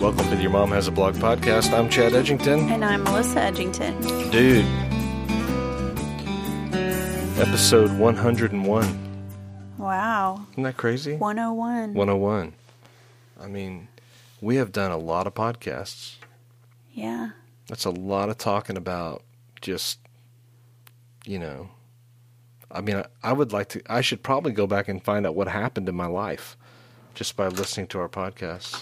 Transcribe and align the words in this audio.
Welcome 0.00 0.28
to 0.28 0.36
the 0.36 0.42
Your 0.42 0.52
Mom 0.52 0.70
Has 0.70 0.86
a 0.86 0.92
Blog 0.92 1.16
podcast. 1.16 1.76
I'm 1.76 1.88
Chad 1.88 2.12
Edgington. 2.12 2.70
And 2.70 2.84
I'm 2.84 3.02
Melissa 3.02 3.40
Edgington. 3.40 4.00
Dude. 4.30 4.64
Episode 7.36 7.90
101. 7.98 9.74
Wow. 9.76 10.46
Isn't 10.52 10.62
that 10.62 10.76
crazy? 10.76 11.16
101. 11.16 11.94
101. 11.94 12.52
I 13.40 13.46
mean, 13.48 13.88
we 14.40 14.54
have 14.54 14.70
done 14.70 14.92
a 14.92 14.96
lot 14.96 15.26
of 15.26 15.34
podcasts. 15.34 16.14
Yeah. 16.92 17.30
That's 17.66 17.84
a 17.84 17.90
lot 17.90 18.28
of 18.28 18.38
talking 18.38 18.76
about 18.76 19.24
just, 19.60 19.98
you 21.26 21.40
know, 21.40 21.70
I 22.70 22.82
mean, 22.82 22.98
I, 22.98 23.06
I 23.24 23.32
would 23.32 23.52
like 23.52 23.70
to, 23.70 23.82
I 23.92 24.02
should 24.02 24.22
probably 24.22 24.52
go 24.52 24.68
back 24.68 24.86
and 24.86 25.02
find 25.02 25.26
out 25.26 25.34
what 25.34 25.48
happened 25.48 25.88
in 25.88 25.96
my 25.96 26.06
life 26.06 26.56
just 27.14 27.36
by 27.36 27.48
listening 27.48 27.88
to 27.88 27.98
our 27.98 28.08
podcasts. 28.08 28.80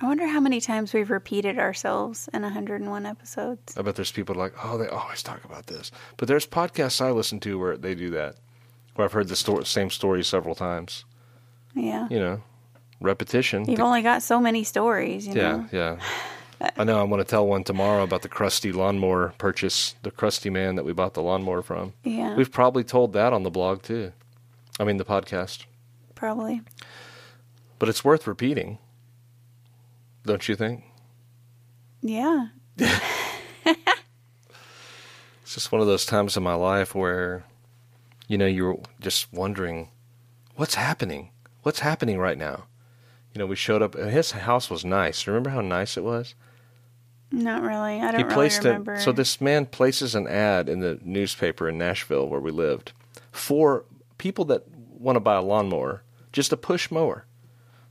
I 0.00 0.06
wonder 0.06 0.26
how 0.26 0.38
many 0.38 0.60
times 0.60 0.94
we've 0.94 1.10
repeated 1.10 1.58
ourselves 1.58 2.28
in 2.32 2.42
101 2.42 3.06
episodes. 3.06 3.76
I 3.76 3.82
bet 3.82 3.96
there's 3.96 4.12
people 4.12 4.36
like, 4.36 4.52
oh, 4.62 4.78
they 4.78 4.86
always 4.86 5.22
talk 5.22 5.44
about 5.44 5.66
this. 5.66 5.90
But 6.16 6.28
there's 6.28 6.46
podcasts 6.46 7.00
I 7.00 7.10
listen 7.10 7.40
to 7.40 7.58
where 7.58 7.76
they 7.76 7.94
do 7.96 8.10
that, 8.10 8.36
where 8.94 9.04
I've 9.04 9.12
heard 9.12 9.28
the 9.28 9.34
sto- 9.36 9.62
same 9.62 9.90
story 9.90 10.22
several 10.22 10.54
times. 10.54 11.04
Yeah. 11.74 12.06
You 12.10 12.20
know, 12.20 12.42
repetition. 13.00 13.68
You've 13.68 13.80
only 13.80 14.02
got 14.02 14.22
so 14.22 14.40
many 14.40 14.62
stories, 14.62 15.26
you 15.26 15.34
yeah, 15.34 15.56
know? 15.56 15.66
yeah. 15.72 15.96
I 16.76 16.84
know. 16.84 17.00
I'm 17.00 17.08
going 17.08 17.22
to 17.22 17.28
tell 17.28 17.46
one 17.46 17.62
tomorrow 17.62 18.02
about 18.02 18.22
the 18.22 18.28
crusty 18.28 18.72
lawnmower 18.72 19.32
purchase, 19.38 19.94
the 20.02 20.10
crusty 20.10 20.50
man 20.50 20.74
that 20.76 20.84
we 20.84 20.92
bought 20.92 21.14
the 21.14 21.22
lawnmower 21.22 21.62
from. 21.62 21.92
Yeah. 22.02 22.34
We've 22.34 22.50
probably 22.50 22.82
told 22.82 23.12
that 23.12 23.32
on 23.32 23.44
the 23.44 23.50
blog 23.50 23.82
too. 23.82 24.12
I 24.80 24.84
mean, 24.84 24.96
the 24.96 25.04
podcast. 25.04 25.66
Probably. 26.14 26.62
But 27.78 27.88
it's 27.88 28.04
worth 28.04 28.26
repeating, 28.26 28.78
don't 30.28 30.48
you 30.48 30.54
think? 30.54 30.84
Yeah. 32.00 32.48
It's 32.78 33.94
just 35.54 35.72
one 35.72 35.80
of 35.80 35.86
those 35.86 36.04
times 36.04 36.36
in 36.36 36.42
my 36.42 36.54
life 36.54 36.94
where, 36.94 37.44
you 38.28 38.38
know, 38.38 38.46
you're 38.46 38.78
just 39.00 39.32
wondering, 39.32 39.88
what's 40.56 40.74
happening? 40.74 41.30
What's 41.62 41.80
happening 41.80 42.18
right 42.18 42.38
now? 42.38 42.64
You 43.32 43.38
know, 43.38 43.46
we 43.46 43.56
showed 43.56 43.82
up, 43.82 43.94
his 43.94 44.32
house 44.32 44.70
was 44.70 44.84
nice. 44.84 45.26
Remember 45.26 45.50
how 45.50 45.62
nice 45.62 45.96
it 45.96 46.04
was? 46.04 46.34
Not 47.32 47.62
really. 47.62 48.00
I 48.00 48.10
don't 48.10 48.16
he 48.16 48.22
really 48.22 48.34
placed 48.34 48.64
remember. 48.64 48.94
it. 48.94 49.00
So 49.00 49.12
this 49.12 49.40
man 49.40 49.66
places 49.66 50.14
an 50.14 50.28
ad 50.28 50.68
in 50.68 50.80
the 50.80 50.98
newspaper 51.02 51.68
in 51.68 51.78
Nashville 51.78 52.28
where 52.28 52.40
we 52.40 52.50
lived 52.50 52.92
for 53.32 53.84
people 54.18 54.44
that 54.46 54.68
want 54.68 55.16
to 55.16 55.20
buy 55.20 55.36
a 55.36 55.42
lawnmower, 55.42 56.02
just 56.32 56.52
a 56.52 56.56
push 56.56 56.90
mower, 56.90 57.24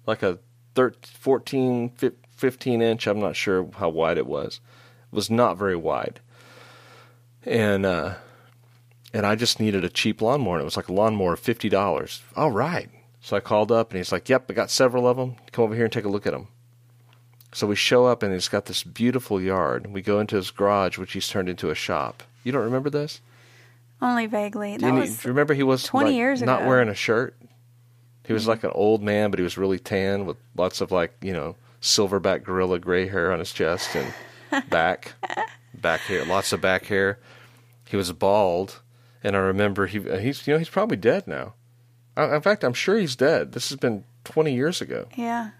like 0.05 0.21
a 0.21 0.37
13, 0.75 0.99
14, 1.19 1.89
15 1.89 2.17
inch. 2.43 3.07
I'm 3.07 3.19
not 3.19 3.35
sure 3.35 3.69
how 3.75 3.89
wide 3.89 4.17
it 4.17 4.27
was. 4.27 4.59
It 5.11 5.15
was 5.15 5.29
not 5.29 5.57
very 5.57 5.75
wide, 5.75 6.19
and 7.43 7.85
uh, 7.85 8.15
and 9.13 9.25
I 9.25 9.35
just 9.35 9.59
needed 9.59 9.83
a 9.83 9.89
cheap 9.89 10.21
lawnmower. 10.21 10.55
And 10.55 10.61
it 10.61 10.65
was 10.65 10.77
like 10.77 10.89
a 10.89 10.93
lawnmower, 10.93 11.35
fifty 11.35 11.69
dollars. 11.69 12.21
All 12.35 12.51
right. 12.51 12.89
So 13.21 13.35
I 13.35 13.41
called 13.41 13.71
up 13.71 13.91
and 13.91 13.97
he's 13.97 14.11
like, 14.11 14.29
"Yep, 14.29 14.49
I 14.49 14.53
got 14.53 14.69
several 14.69 15.07
of 15.07 15.17
them. 15.17 15.35
Come 15.51 15.63
over 15.63 15.75
here 15.75 15.85
and 15.85 15.91
take 15.93 16.05
a 16.05 16.09
look 16.09 16.27
at 16.27 16.33
them." 16.33 16.47
So 17.53 17.65
we 17.65 17.75
show 17.75 18.05
up 18.05 18.23
and 18.23 18.33
he's 18.33 18.49
got 18.49 18.65
this 18.65 18.83
beautiful 18.83 19.41
yard. 19.41 19.87
We 19.87 20.01
go 20.01 20.19
into 20.19 20.35
his 20.35 20.51
garage, 20.51 20.97
which 20.97 21.13
he's 21.13 21.27
turned 21.27 21.49
into 21.49 21.69
a 21.69 21.75
shop. 21.75 22.23
You 22.43 22.51
don't 22.51 22.63
remember 22.63 22.89
this? 22.89 23.21
Only 24.01 24.27
vaguely. 24.27 24.77
That 24.77 24.93
you, 24.93 24.99
was 24.99 25.23
you 25.23 25.29
remember 25.29 25.53
he 25.53 25.63
was 25.63 25.83
20 25.83 26.05
like, 26.05 26.15
years 26.15 26.41
not 26.41 26.59
ago. 26.61 26.69
wearing 26.69 26.89
a 26.89 26.93
shirt? 26.93 27.35
He 28.25 28.33
was 28.33 28.47
like 28.47 28.63
an 28.63 28.71
old 28.75 29.01
man, 29.01 29.31
but 29.31 29.39
he 29.39 29.43
was 29.43 29.57
really 29.57 29.79
tan 29.79 30.25
with 30.25 30.37
lots 30.55 30.81
of 30.81 30.91
like 30.91 31.13
you 31.21 31.33
know 31.33 31.55
silverback 31.87 32.43
gorilla 32.43 32.79
gray 32.79 33.07
hair 33.07 33.31
on 33.31 33.39
his 33.39 33.51
chest 33.51 33.95
and 33.95 34.13
back, 34.69 35.13
back 35.73 36.01
hair, 36.01 36.25
lots 36.25 36.51
of 36.53 36.61
back 36.61 36.85
hair. 36.85 37.19
He 37.87 37.95
was 37.97 38.11
bald, 38.11 38.81
and 39.23 39.35
I 39.35 39.39
remember 39.39 39.87
he 39.87 39.99
he's 40.19 40.45
you 40.45 40.53
know 40.53 40.59
he's 40.59 40.69
probably 40.69 40.97
dead 40.97 41.27
now. 41.27 41.53
I, 42.15 42.35
in 42.35 42.41
fact, 42.41 42.63
I'm 42.63 42.73
sure 42.73 42.97
he's 42.97 43.15
dead. 43.15 43.51
This 43.53 43.69
has 43.69 43.77
been 43.79 44.03
20 44.25 44.53
years 44.53 44.81
ago 44.81 45.07
Yeah. 45.15 45.51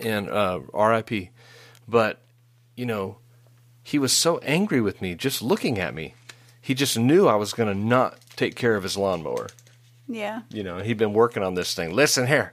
and 0.00 0.28
uh, 0.30 0.60
R.I.P. 0.72 1.30
But 1.86 2.20
you 2.76 2.86
know, 2.86 3.18
he 3.82 3.98
was 3.98 4.12
so 4.12 4.38
angry 4.38 4.80
with 4.80 5.02
me 5.02 5.14
just 5.14 5.42
looking 5.42 5.78
at 5.78 5.94
me. 5.94 6.14
He 6.60 6.72
just 6.74 6.98
knew 6.98 7.26
I 7.28 7.34
was 7.36 7.52
going 7.52 7.68
to 7.68 7.78
not 7.78 8.18
take 8.36 8.56
care 8.56 8.74
of 8.76 8.82
his 8.84 8.96
lawnmower. 8.96 9.48
Yeah. 10.08 10.42
You 10.50 10.62
know, 10.62 10.78
he'd 10.78 10.96
been 10.96 11.12
working 11.12 11.42
on 11.42 11.54
this 11.54 11.74
thing. 11.74 11.92
Listen 11.92 12.26
here, 12.26 12.52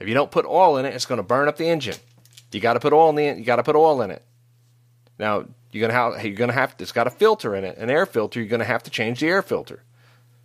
if 0.00 0.08
you 0.08 0.14
don't 0.14 0.30
put 0.32 0.44
oil 0.44 0.76
in 0.76 0.84
it, 0.84 0.94
it's 0.94 1.06
going 1.06 1.18
to 1.18 1.22
burn 1.22 1.46
up 1.48 1.56
the 1.56 1.68
engine. 1.68 1.96
You 2.54 2.60
got 2.60 2.74
to 2.74 2.80
put 2.80 2.92
oil 2.92 3.10
in 3.10 3.16
the. 3.16 3.24
You 3.38 3.44
got 3.44 3.56
to 3.56 3.62
put 3.62 3.76
oil 3.76 4.00
in 4.02 4.10
it. 4.10 4.22
Now 5.18 5.46
you're 5.72 5.80
gonna 5.88 5.92
have. 6.14 6.24
You're 6.24 6.34
gonna 6.36 6.52
have. 6.52 6.74
It's 6.78 6.92
got 6.92 7.06
a 7.06 7.10
filter 7.10 7.54
in 7.54 7.64
it, 7.64 7.76
an 7.78 7.90
air 7.90 8.06
filter. 8.06 8.40
You're 8.40 8.48
gonna 8.48 8.64
have 8.64 8.82
to 8.84 8.90
change 8.90 9.20
the 9.20 9.28
air 9.28 9.42
filter. 9.42 9.82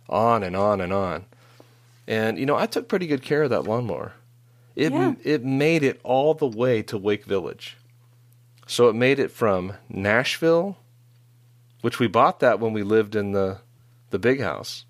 On 0.08 0.42
and 0.42 0.56
on 0.56 0.80
and 0.80 0.92
on. 0.92 1.24
And 2.06 2.38
you 2.38 2.46
know, 2.46 2.56
I 2.56 2.66
took 2.66 2.88
pretty 2.88 3.06
good 3.06 3.22
care 3.22 3.44
of 3.44 3.50
that 3.50 3.62
lawnmower. 3.62 4.12
It 4.76 4.92
Yeah. 4.92 5.14
it 5.22 5.44
made 5.44 5.82
it 5.82 6.00
all 6.02 6.34
the 6.34 6.46
way 6.46 6.82
to 6.82 6.98
Wake 6.98 7.24
Village. 7.24 7.76
So 8.66 8.88
it 8.88 8.94
made 8.94 9.18
it 9.18 9.30
from 9.32 9.74
Nashville, 9.88 10.76
which 11.80 11.98
we 11.98 12.06
bought 12.06 12.40
that 12.40 12.60
when 12.60 12.72
we 12.72 12.82
lived 12.82 13.14
in 13.16 13.32
the 13.32 13.58
the 14.10 14.18
big 14.18 14.40
house. 14.40 14.84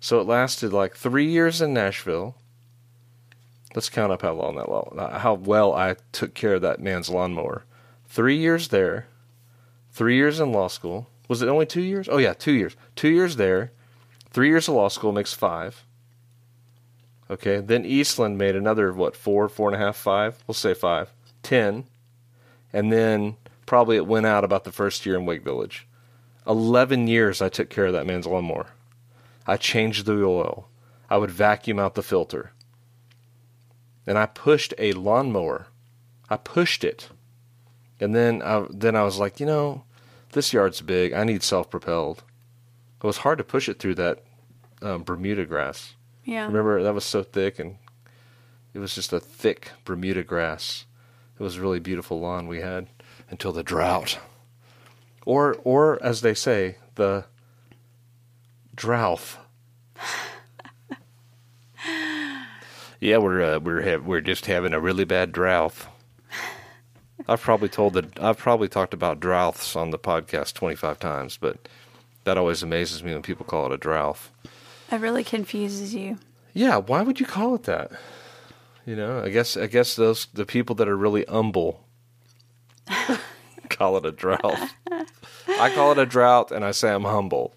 So 0.00 0.20
it 0.20 0.26
lasted 0.26 0.72
like 0.72 0.94
three 0.94 1.26
years 1.26 1.60
in 1.60 1.72
Nashville. 1.74 2.36
Let's 3.76 3.90
count 3.90 4.10
up 4.10 4.22
how 4.22 4.32
long 4.32 4.56
that 4.56 4.70
long, 4.70 4.96
how 5.20 5.34
well 5.34 5.74
I 5.74 5.96
took 6.10 6.32
care 6.32 6.54
of 6.54 6.62
that 6.62 6.80
man's 6.80 7.10
lawnmower. 7.10 7.64
Three 8.06 8.38
years 8.38 8.68
there, 8.68 9.06
three 9.92 10.16
years 10.16 10.40
in 10.40 10.50
law 10.50 10.68
school. 10.68 11.08
Was 11.28 11.42
it 11.42 11.48
only 11.50 11.66
two 11.66 11.82
years? 11.82 12.08
Oh 12.08 12.16
yeah, 12.16 12.32
two 12.32 12.52
years. 12.52 12.74
Two 12.94 13.10
years 13.10 13.36
there, 13.36 13.72
three 14.30 14.48
years 14.48 14.66
of 14.66 14.76
law 14.76 14.88
school 14.88 15.12
makes 15.12 15.34
five. 15.34 15.84
Okay, 17.30 17.60
then 17.60 17.84
Eastland 17.84 18.38
made 18.38 18.56
another 18.56 18.94
what 18.94 19.14
four, 19.14 19.46
four 19.46 19.68
and 19.68 19.76
a 19.76 19.84
half, 19.84 19.96
five. 19.98 20.42
We'll 20.46 20.54
say 20.54 20.72
five, 20.72 21.12
ten, 21.42 21.84
and 22.72 22.90
then 22.90 23.36
probably 23.66 23.96
it 23.96 24.06
went 24.06 24.24
out 24.24 24.42
about 24.42 24.64
the 24.64 24.72
first 24.72 25.04
year 25.04 25.16
in 25.16 25.26
Wake 25.26 25.42
Village. 25.42 25.86
Eleven 26.46 27.08
years 27.08 27.42
I 27.42 27.50
took 27.50 27.68
care 27.68 27.84
of 27.84 27.92
that 27.92 28.06
man's 28.06 28.26
lawnmower. 28.26 28.68
I 29.46 29.58
changed 29.58 30.06
the 30.06 30.24
oil. 30.24 30.66
I 31.10 31.18
would 31.18 31.30
vacuum 31.30 31.78
out 31.78 31.94
the 31.94 32.02
filter. 32.02 32.52
And 34.06 34.16
I 34.16 34.26
pushed 34.26 34.72
a 34.78 34.92
lawnmower. 34.92 35.66
I 36.30 36.36
pushed 36.36 36.84
it. 36.84 37.08
And 37.98 38.14
then 38.14 38.42
I, 38.42 38.66
then 38.70 38.94
I 38.94 39.02
was 39.02 39.18
like, 39.18 39.40
you 39.40 39.46
know, 39.46 39.84
this 40.32 40.52
yard's 40.52 40.80
big. 40.80 41.12
I 41.12 41.24
need 41.24 41.42
self-propelled. 41.42 42.22
It 43.02 43.06
was 43.06 43.18
hard 43.18 43.38
to 43.38 43.44
push 43.44 43.68
it 43.68 43.78
through 43.78 43.96
that 43.96 44.22
um, 44.82 45.02
Bermuda 45.02 45.46
grass. 45.46 45.94
Yeah. 46.24 46.46
Remember 46.46 46.82
that 46.82 46.94
was 46.94 47.04
so 47.04 47.22
thick 47.22 47.58
and 47.58 47.76
it 48.74 48.78
was 48.78 48.94
just 48.94 49.12
a 49.12 49.20
thick 49.20 49.70
Bermuda 49.84 50.22
grass. 50.22 50.84
It 51.38 51.42
was 51.42 51.56
a 51.56 51.60
really 51.60 51.80
beautiful 51.80 52.20
lawn 52.20 52.46
we 52.46 52.60
had 52.60 52.88
until 53.30 53.52
the 53.52 53.62
drought. 53.62 54.18
Or 55.24 55.56
or 55.64 56.02
as 56.02 56.20
they 56.20 56.34
say, 56.34 56.76
the 56.96 57.24
drought. 58.74 59.38
Yeah, 63.00 63.18
we're 63.18 63.42
uh, 63.42 63.58
we're 63.58 64.00
we're 64.00 64.20
just 64.20 64.46
having 64.46 64.72
a 64.72 64.80
really 64.80 65.04
bad 65.04 65.32
drought. 65.32 65.74
I've 67.28 67.40
probably 67.40 67.68
told 67.68 67.94
that 67.94 68.20
I've 68.20 68.38
probably 68.38 68.68
talked 68.68 68.94
about 68.94 69.20
droughts 69.20 69.74
on 69.74 69.90
the 69.90 69.98
podcast 69.98 70.54
25 70.54 70.98
times, 70.98 71.36
but 71.36 71.68
that 72.24 72.38
always 72.38 72.62
amazes 72.62 73.02
me 73.02 73.12
when 73.12 73.22
people 73.22 73.46
call 73.46 73.66
it 73.66 73.72
a 73.72 73.76
drought. 73.76 74.18
It 74.92 75.00
really 75.00 75.24
confuses 75.24 75.94
you. 75.94 76.18
Yeah, 76.52 76.76
why 76.76 77.02
would 77.02 77.18
you 77.18 77.26
call 77.26 77.54
it 77.54 77.64
that? 77.64 77.90
You 78.84 78.94
know, 78.94 79.22
I 79.22 79.30
guess 79.30 79.56
I 79.56 79.66
guess 79.66 79.96
those 79.96 80.26
the 80.32 80.46
people 80.46 80.76
that 80.76 80.88
are 80.88 80.96
really 80.96 81.24
humble 81.28 81.84
call 83.68 83.96
it 83.96 84.06
a 84.06 84.12
drought. 84.12 84.70
I 85.48 85.72
call 85.74 85.92
it 85.92 85.98
a 85.98 86.06
drought, 86.06 86.52
and 86.52 86.64
I 86.64 86.70
say 86.70 86.92
I'm 86.92 87.04
humble. 87.04 87.54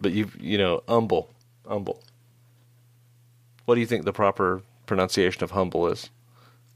But 0.00 0.12
you 0.12 0.30
you 0.40 0.58
know, 0.58 0.82
humble, 0.88 1.30
humble. 1.66 2.02
What 3.66 3.74
do 3.74 3.80
you 3.80 3.86
think 3.86 4.04
the 4.04 4.12
proper 4.12 4.62
pronunciation 4.86 5.44
of 5.44 5.50
humble 5.50 5.86
is? 5.88 6.08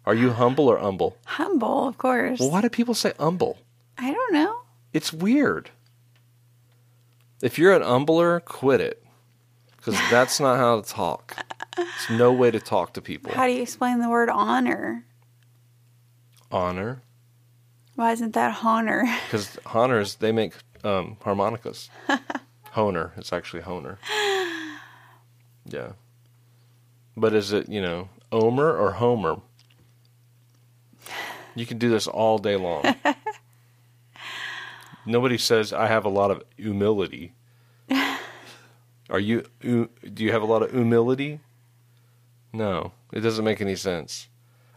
Are 0.05 0.15
you 0.15 0.33
humble 0.33 0.69
or 0.69 0.79
humble? 0.79 1.17
Humble, 1.25 1.87
of 1.89 1.99
course. 1.99 2.41
Well, 2.41 2.51
why 2.51 2.61
do 2.61 2.69
people 2.69 2.95
say 2.95 3.13
humble? 3.19 3.59
I 3.97 4.13
don't 4.13 4.33
know. 4.33 4.61
It's 4.93 5.13
weird. 5.13 5.71
If 7.43 7.59
you're 7.59 7.73
an 7.75 7.83
humbler, 7.83 8.41
quit 8.41 8.81
it. 8.81 9.03
Because 9.77 9.95
that's 10.11 10.41
not 10.41 10.59
how 10.59 10.81
to 10.81 10.89
talk. 10.89 11.37
It's 11.79 12.11
no 12.11 12.33
way 12.33 12.51
to 12.51 12.61
talk 12.61 12.93
to 12.95 13.01
people. 13.01 13.33
How 13.33 13.47
do 13.47 13.53
you 13.53 13.63
explain 13.63 14.01
the 14.01 14.09
word 14.11 14.29
honor? 14.29 15.07
Honor. 16.51 17.03
Why 17.95 18.13
isn't 18.13 18.35
that 18.35 18.59
honor? 18.65 19.05
Because 19.27 19.59
honors, 19.65 20.17
they 20.17 20.33
make 20.33 20.55
um, 20.83 21.17
harmonicas. 21.23 21.89
Hohner. 22.75 23.17
It's 23.17 23.33
actually 23.33 23.63
Hohner. 23.63 23.99
Yeah. 25.67 25.93
But 27.17 27.35
is 27.35 27.53
it, 27.53 27.69
you 27.69 27.81
know, 27.81 28.09
Omer 28.33 28.77
or 28.77 28.93
Homer? 28.93 29.41
You 31.55 31.67
can 31.67 31.79
do 31.79 31.91
this 31.91 32.07
all 32.07 32.39
day 32.39 32.57
long. 32.57 32.95
Nobody 35.07 35.39
says 35.39 35.73
I 35.73 35.87
have 35.87 36.05
a 36.05 36.11
lot 36.11 36.31
of 36.31 36.43
humility. 36.57 37.33
Are 39.11 39.19
you? 39.19 39.45
Do 39.61 39.89
you 40.17 40.33
have 40.33 40.43
a 40.43 40.47
lot 40.47 40.63
of 40.63 40.71
humility? 40.71 41.41
No, 42.53 42.93
it 43.13 43.21
doesn't 43.21 43.45
make 43.45 43.61
any 43.61 43.77
sense. 43.77 44.29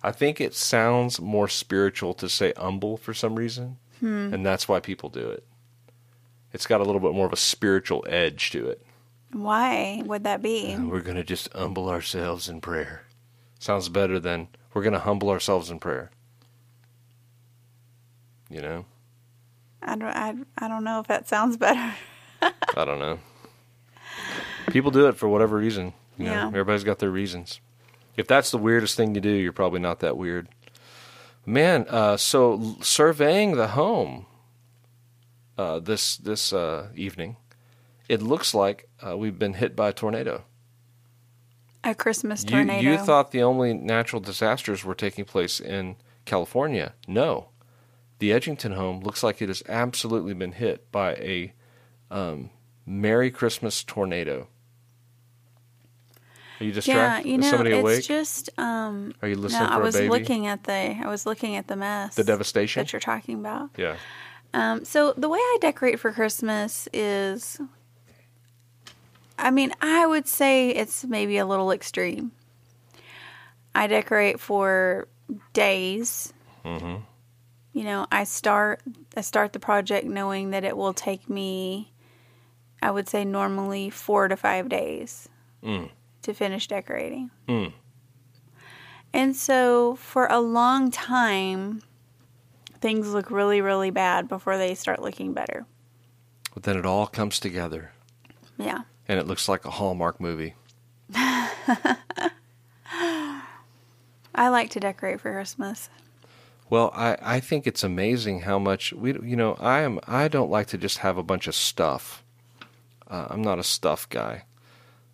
I 0.01 0.11
think 0.11 0.41
it 0.41 0.53
sounds 0.53 1.21
more 1.21 1.47
spiritual 1.47 2.13
to 2.15 2.27
say 2.27 2.53
humble 2.57 2.97
for 2.97 3.13
some 3.13 3.35
reason, 3.35 3.77
hmm. 3.99 4.33
and 4.33 4.45
that's 4.45 4.67
why 4.67 4.79
people 4.79 5.09
do 5.09 5.29
it. 5.29 5.45
It's 6.51 6.67
got 6.67 6.81
a 6.81 6.83
little 6.83 6.99
bit 6.99 7.13
more 7.13 7.25
of 7.25 7.33
a 7.33 7.37
spiritual 7.37 8.05
edge 8.07 8.51
to 8.51 8.67
it. 8.67 8.85
Why 9.33 10.01
would 10.05 10.23
that 10.23 10.41
be? 10.41 10.75
We're 10.77 11.01
going 11.01 11.17
to 11.17 11.23
just 11.23 11.51
humble 11.53 11.89
ourselves 11.89 12.47
in 12.47 12.61
prayer. 12.61 13.03
Sounds 13.59 13.89
better 13.89 14.19
than 14.19 14.47
we're 14.73 14.83
going 14.83 14.93
to 14.93 14.99
humble 14.99 15.29
ourselves 15.29 15.69
in 15.69 15.79
prayer. 15.79 16.11
You 18.49 18.61
know? 18.61 18.85
I 19.81 19.95
don't. 19.95 20.03
I, 20.15 20.33
I 20.57 20.67
don't 20.67 20.83
know 20.83 20.99
if 20.99 21.07
that 21.07 21.27
sounds 21.27 21.57
better. 21.57 21.93
I 22.41 22.85
don't 22.85 22.99
know. 22.99 23.19
People 24.67 24.91
do 24.91 25.07
it 25.07 25.17
for 25.17 25.27
whatever 25.27 25.57
reason. 25.57 25.93
You 26.17 26.25
know, 26.25 26.31
Yeah. 26.31 26.47
everybody's 26.47 26.83
got 26.83 26.99
their 26.99 27.09
reasons. 27.09 27.59
If 28.15 28.27
that's 28.27 28.51
the 28.51 28.57
weirdest 28.57 28.95
thing 28.95 29.15
you 29.15 29.21
do, 29.21 29.29
you're 29.29 29.51
probably 29.51 29.79
not 29.79 29.99
that 30.01 30.15
weird. 30.17 30.47
Man, 31.45 31.85
uh, 31.89 32.15
so 32.15 32.75
surveying 32.81 33.55
the 33.57 33.69
home 33.69 34.25
uh, 35.57 35.79
this 35.79 36.15
this 36.17 36.53
uh, 36.53 36.87
evening, 36.95 37.35
it 38.13 38.21
looks 38.21 38.53
like 38.53 38.87
uh, 39.05 39.17
we've 39.17 39.39
been 39.39 39.55
hit 39.55 39.75
by 39.75 39.89
a 39.89 39.93
tornado. 39.93 40.43
A 41.83 41.93
Christmas 41.95 42.43
You, 42.43 42.49
tornado. 42.51 42.81
you 42.91 42.97
thought 42.97 43.31
the 43.31 43.41
only 43.43 43.73
natural 43.73 44.21
disasters 44.21 44.85
were 44.85 44.95
taking 44.95 45.25
place 45.25 45.59
in 45.59 45.95
California. 46.25 46.93
No. 47.07 47.49
The 48.19 48.29
Edgington 48.31 48.75
home 48.75 49.01
looks 49.01 49.23
like 49.23 49.41
it 49.41 49.49
has 49.49 49.63
absolutely 49.67 50.33
been 50.33 50.53
hit 50.53 50.91
by 50.91 51.13
a 51.15 51.53
um, 52.09 52.51
Merry 52.85 53.31
Christmas 53.31 53.83
tornado. 53.83 54.47
Are 56.61 56.65
you 56.65 56.71
distracted? 56.71 57.27
yeah, 57.27 57.33
you 57.33 57.39
Is 57.39 57.45
know, 57.45 57.49
somebody 57.51 57.71
it's 57.71 57.81
awake? 57.81 58.03
just. 58.05 58.49
Um, 58.57 59.13
Are 59.21 59.27
you 59.27 59.35
listening 59.35 59.63
no, 59.63 59.67
for 59.69 59.73
I 59.73 59.77
a 59.77 59.83
was 59.83 59.95
baby? 59.95 60.09
looking 60.09 60.47
at 60.47 60.63
the. 60.63 60.73
I 61.03 61.07
was 61.07 61.25
looking 61.25 61.55
at 61.57 61.67
the 61.67 61.75
mess. 61.75 62.15
the 62.15 62.23
devastation? 62.23 62.81
that 62.83 62.93
you're 62.93 62.99
talking 63.01 63.39
about. 63.39 63.71
Yeah. 63.77 63.97
Um, 64.53 64.85
so 64.85 65.13
the 65.17 65.27
way 65.27 65.39
I 65.39 65.57
decorate 65.61 65.99
for 65.99 66.11
Christmas 66.13 66.87
is, 66.93 67.59
I 69.43 69.51
mean, 69.51 69.73
I 69.81 70.05
would 70.07 70.27
say 70.27 70.69
it's 70.69 71.03
maybe 71.03 71.37
a 71.37 71.45
little 71.45 71.71
extreme. 71.71 72.31
I 73.75 73.87
decorate 73.87 74.39
for 74.39 75.07
days. 75.51 76.31
Mm-hmm. 76.63 77.01
You 77.73 77.83
know, 77.83 78.07
I 78.11 78.23
start 78.23 78.81
I 79.17 79.21
start 79.21 79.51
the 79.51 79.59
project 79.59 80.07
knowing 80.07 80.51
that 80.51 80.63
it 80.63 80.77
will 80.77 80.93
take 80.93 81.29
me, 81.29 81.91
I 82.81 82.91
would 82.91 83.09
say 83.09 83.25
normally 83.25 83.89
four 83.89 84.27
to 84.27 84.37
five 84.37 84.69
days 84.69 85.27
Mm. 85.63 85.89
to 86.23 86.33
finish 86.33 86.67
decorating. 86.67 87.31
Mm. 87.47 87.73
And 89.13 89.35
so 89.35 89.95
for 89.95 90.27
a 90.27 90.39
long 90.39 90.91
time, 90.91 91.81
things 92.81 93.13
look 93.13 93.31
really, 93.31 93.61
really 93.61 93.89
bad 93.91 94.27
before 94.27 94.57
they 94.57 94.75
start 94.75 95.01
looking 95.01 95.33
better. 95.33 95.65
But 96.53 96.63
then 96.63 96.77
it 96.77 96.85
all 96.85 97.07
comes 97.07 97.39
together, 97.39 97.91
Yeah. 98.57 98.81
And 99.07 99.19
it 99.19 99.27
looks 99.27 99.49
like 99.49 99.65
a 99.65 99.71
Hallmark 99.71 100.19
movie. 100.19 100.55
I 104.35 104.49
like 104.49 104.71
to 104.71 104.79
decorate 104.79 105.21
for 105.21 105.31
Christmas. 105.31 105.89
Well, 106.69 106.91
I, 106.95 107.17
I 107.21 107.39
think 107.39 107.67
it's 107.67 107.83
amazing 107.83 108.41
how 108.41 108.57
much 108.57 108.93
we 108.93 109.13
you 109.13 109.35
know 109.35 109.55
I 109.59 109.81
am 109.81 109.99
I 110.07 110.27
don't 110.27 110.49
like 110.49 110.67
to 110.67 110.77
just 110.77 110.99
have 110.99 111.17
a 111.17 111.23
bunch 111.23 111.47
of 111.47 111.55
stuff. 111.55 112.23
Uh, 113.07 113.27
I'm 113.29 113.41
not 113.41 113.59
a 113.59 113.63
stuff 113.63 114.09
guy, 114.09 114.45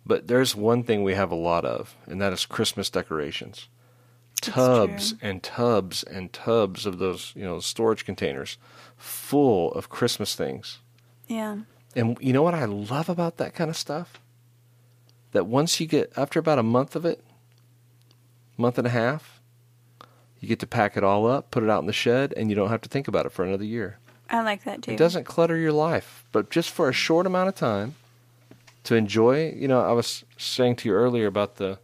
but 0.06 0.26
there's 0.26 0.56
one 0.56 0.84
thing 0.84 1.02
we 1.02 1.14
have 1.14 1.30
a 1.30 1.34
lot 1.36 1.64
of, 1.64 1.94
and 2.06 2.20
that 2.20 2.32
is 2.32 2.46
Christmas 2.46 2.88
decorations. 2.88 3.68
Tubs 4.40 5.10
true. 5.10 5.18
and 5.20 5.42
tubs 5.42 6.02
and 6.02 6.32
tubs 6.32 6.86
of 6.86 6.98
those 6.98 7.32
you 7.36 7.44
know 7.44 7.60
storage 7.60 8.06
containers, 8.06 8.56
full 8.96 9.72
of 9.72 9.90
Christmas 9.90 10.34
things. 10.34 10.78
Yeah. 11.28 11.58
And 11.94 12.16
you 12.20 12.32
know 12.32 12.42
what 12.42 12.54
I 12.54 12.64
love 12.64 13.08
about 13.08 13.36
that 13.38 13.54
kind 13.54 13.70
of 13.70 13.76
stuff? 13.76 14.20
That 15.32 15.46
once 15.46 15.80
you 15.80 15.86
get 15.86 16.12
after 16.16 16.38
about 16.38 16.58
a 16.58 16.62
month 16.62 16.96
of 16.96 17.04
it, 17.04 17.22
month 18.56 18.78
and 18.78 18.86
a 18.86 18.90
half, 18.90 19.40
you 20.40 20.48
get 20.48 20.58
to 20.60 20.66
pack 20.66 20.96
it 20.96 21.04
all 21.04 21.26
up, 21.26 21.50
put 21.50 21.62
it 21.62 21.70
out 21.70 21.80
in 21.80 21.86
the 21.86 21.92
shed, 21.92 22.32
and 22.36 22.48
you 22.48 22.56
don't 22.56 22.70
have 22.70 22.80
to 22.82 22.88
think 22.88 23.08
about 23.08 23.26
it 23.26 23.32
for 23.32 23.44
another 23.44 23.64
year. 23.64 23.98
I 24.28 24.42
like 24.42 24.64
that 24.64 24.82
too. 24.82 24.92
It 24.92 24.96
doesn't 24.96 25.24
clutter 25.24 25.56
your 25.56 25.72
life, 25.72 26.24
but 26.32 26.50
just 26.50 26.70
for 26.70 26.88
a 26.88 26.92
short 26.92 27.26
amount 27.26 27.48
of 27.48 27.54
time 27.56 27.96
to 28.84 28.94
enjoy. 28.94 29.52
You 29.52 29.68
know, 29.68 29.80
I 29.80 29.92
was 29.92 30.24
saying 30.38 30.76
to 30.76 30.88
you 30.88 30.94
earlier 30.94 31.26
about 31.26 31.56
the 31.56 31.78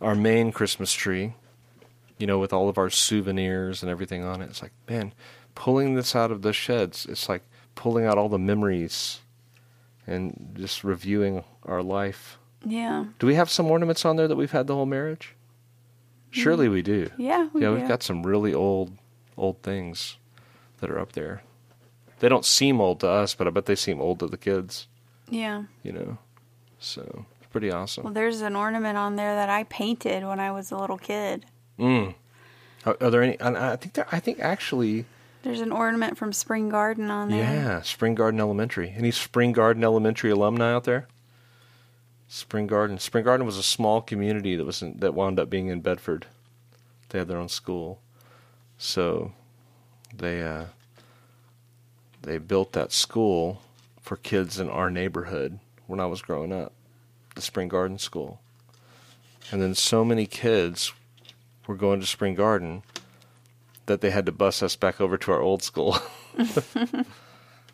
our 0.00 0.14
main 0.14 0.52
Christmas 0.52 0.92
tree. 0.92 1.34
You 2.18 2.26
know, 2.26 2.38
with 2.38 2.52
all 2.52 2.68
of 2.68 2.76
our 2.76 2.90
souvenirs 2.90 3.82
and 3.82 3.90
everything 3.90 4.24
on 4.24 4.42
it. 4.42 4.50
It's 4.50 4.60
like, 4.60 4.72
man, 4.86 5.14
pulling 5.54 5.94
this 5.94 6.14
out 6.14 6.30
of 6.30 6.42
the 6.42 6.52
sheds. 6.52 7.06
It's 7.06 7.30
like 7.30 7.42
pulling 7.80 8.04
out 8.04 8.18
all 8.18 8.28
the 8.28 8.38
memories 8.38 9.20
and 10.06 10.52
just 10.54 10.84
reviewing 10.84 11.42
our 11.64 11.82
life. 11.82 12.38
Yeah. 12.62 13.06
Do 13.18 13.26
we 13.26 13.36
have 13.36 13.48
some 13.48 13.70
ornaments 13.70 14.04
on 14.04 14.16
there 14.16 14.28
that 14.28 14.36
we've 14.36 14.50
had 14.50 14.66
the 14.66 14.74
whole 14.74 14.84
marriage? 14.84 15.34
Surely 16.30 16.68
we 16.68 16.82
do. 16.82 17.08
Yeah. 17.16 17.48
We 17.54 17.62
Yeah, 17.62 17.70
we've 17.72 17.88
got 17.88 18.02
some 18.02 18.22
really 18.22 18.52
old, 18.52 18.98
old 19.38 19.62
things 19.62 20.18
that 20.80 20.90
are 20.90 20.98
up 20.98 21.12
there. 21.12 21.42
They 22.18 22.28
don't 22.28 22.44
seem 22.44 22.82
old 22.82 23.00
to 23.00 23.08
us, 23.08 23.34
but 23.34 23.46
I 23.46 23.50
bet 23.50 23.64
they 23.64 23.74
seem 23.76 23.98
old 23.98 24.18
to 24.18 24.26
the 24.26 24.36
kids. 24.36 24.86
Yeah. 25.30 25.62
You 25.82 25.92
know, 25.92 26.18
so 26.78 27.24
it's 27.40 27.50
pretty 27.50 27.70
awesome. 27.72 28.04
Well, 28.04 28.12
there's 28.12 28.42
an 28.42 28.56
ornament 28.56 28.98
on 28.98 29.16
there 29.16 29.34
that 29.34 29.48
I 29.48 29.64
painted 29.64 30.22
when 30.26 30.38
I 30.38 30.50
was 30.50 30.70
a 30.70 30.76
little 30.76 30.98
kid. 30.98 31.46
Mm. 31.78 32.14
Are, 32.84 32.98
are 33.00 33.10
there 33.10 33.22
any? 33.22 33.40
and 33.40 33.56
I 33.56 33.76
think 33.76 33.94
there. 33.94 34.06
I 34.12 34.20
think 34.20 34.38
actually, 34.40 35.06
There's 35.42 35.60
an 35.60 35.72
ornament 35.72 36.18
from 36.18 36.32
Spring 36.32 36.68
Garden 36.68 37.10
on 37.10 37.30
there. 37.30 37.38
yeah, 37.38 37.82
Spring 37.82 38.14
Garden 38.14 38.40
Elementary. 38.40 38.94
Any 38.96 39.10
Spring 39.10 39.52
Garden 39.52 39.82
Elementary 39.82 40.30
alumni 40.30 40.72
out 40.72 40.84
there? 40.84 41.06
Spring 42.28 42.66
Garden. 42.66 42.98
Spring 42.98 43.24
Garden 43.24 43.46
was 43.46 43.56
a 43.56 43.62
small 43.62 44.02
community 44.02 44.54
that 44.54 44.64
was 44.64 44.82
in, 44.82 44.98
that 44.98 45.14
wound 45.14 45.40
up 45.40 45.48
being 45.48 45.68
in 45.68 45.80
Bedford. 45.80 46.26
They 47.08 47.18
had 47.18 47.28
their 47.28 47.38
own 47.38 47.48
school, 47.48 48.00
so 48.78 49.32
they 50.16 50.42
uh, 50.42 50.66
they 52.22 52.38
built 52.38 52.72
that 52.72 52.92
school 52.92 53.62
for 54.00 54.16
kids 54.16 54.60
in 54.60 54.68
our 54.68 54.90
neighborhood 54.90 55.58
when 55.86 56.00
I 56.00 56.06
was 56.06 56.22
growing 56.22 56.52
up, 56.52 56.72
the 57.34 57.42
Spring 57.42 57.68
Garden 57.68 57.98
School. 57.98 58.40
And 59.50 59.60
then 59.60 59.74
so 59.74 60.04
many 60.04 60.26
kids 60.26 60.92
were 61.66 61.74
going 61.74 61.98
to 62.00 62.06
Spring 62.06 62.34
Garden 62.34 62.82
that 63.90 64.00
they 64.00 64.10
had 64.10 64.26
to 64.26 64.32
bus 64.32 64.62
us 64.62 64.76
back 64.76 65.00
over 65.00 65.16
to 65.18 65.32
our 65.32 65.40
old 65.40 65.62
school. 65.62 65.98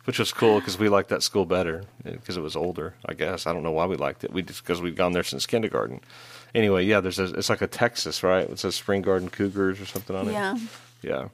Which 0.05 0.19
was 0.19 0.31
cool 0.31 0.59
because 0.59 0.79
we 0.79 0.87
liked 0.87 1.09
that 1.09 1.21
school 1.21 1.45
better 1.45 1.83
because 2.03 2.37
it 2.37 2.41
was 2.41 2.55
older. 2.55 2.93
I 3.05 3.13
guess 3.13 3.45
I 3.45 3.51
don't 3.51 3.63
know 3.63 3.73
why 3.73 3.85
we 3.87 3.97
liked 3.97 4.23
it. 4.23 4.31
We 4.31 4.41
just 4.41 4.63
because 4.63 4.81
we'd 4.81 4.95
gone 4.95 5.11
there 5.11 5.23
since 5.23 5.45
kindergarten. 5.45 5.99
Anyway, 6.55 6.85
yeah, 6.85 7.01
there's 7.01 7.19
a, 7.19 7.25
it's 7.33 7.49
like 7.49 7.61
a 7.61 7.67
Texas, 7.67 8.23
right? 8.23 8.49
It 8.49 8.57
says 8.57 8.75
Spring 8.75 9.01
Garden 9.01 9.29
Cougars 9.29 9.81
or 9.81 9.85
something 9.85 10.15
on 10.15 10.29
it. 10.29 10.31
Yeah. 10.31 10.57
Yeah. 11.01 11.27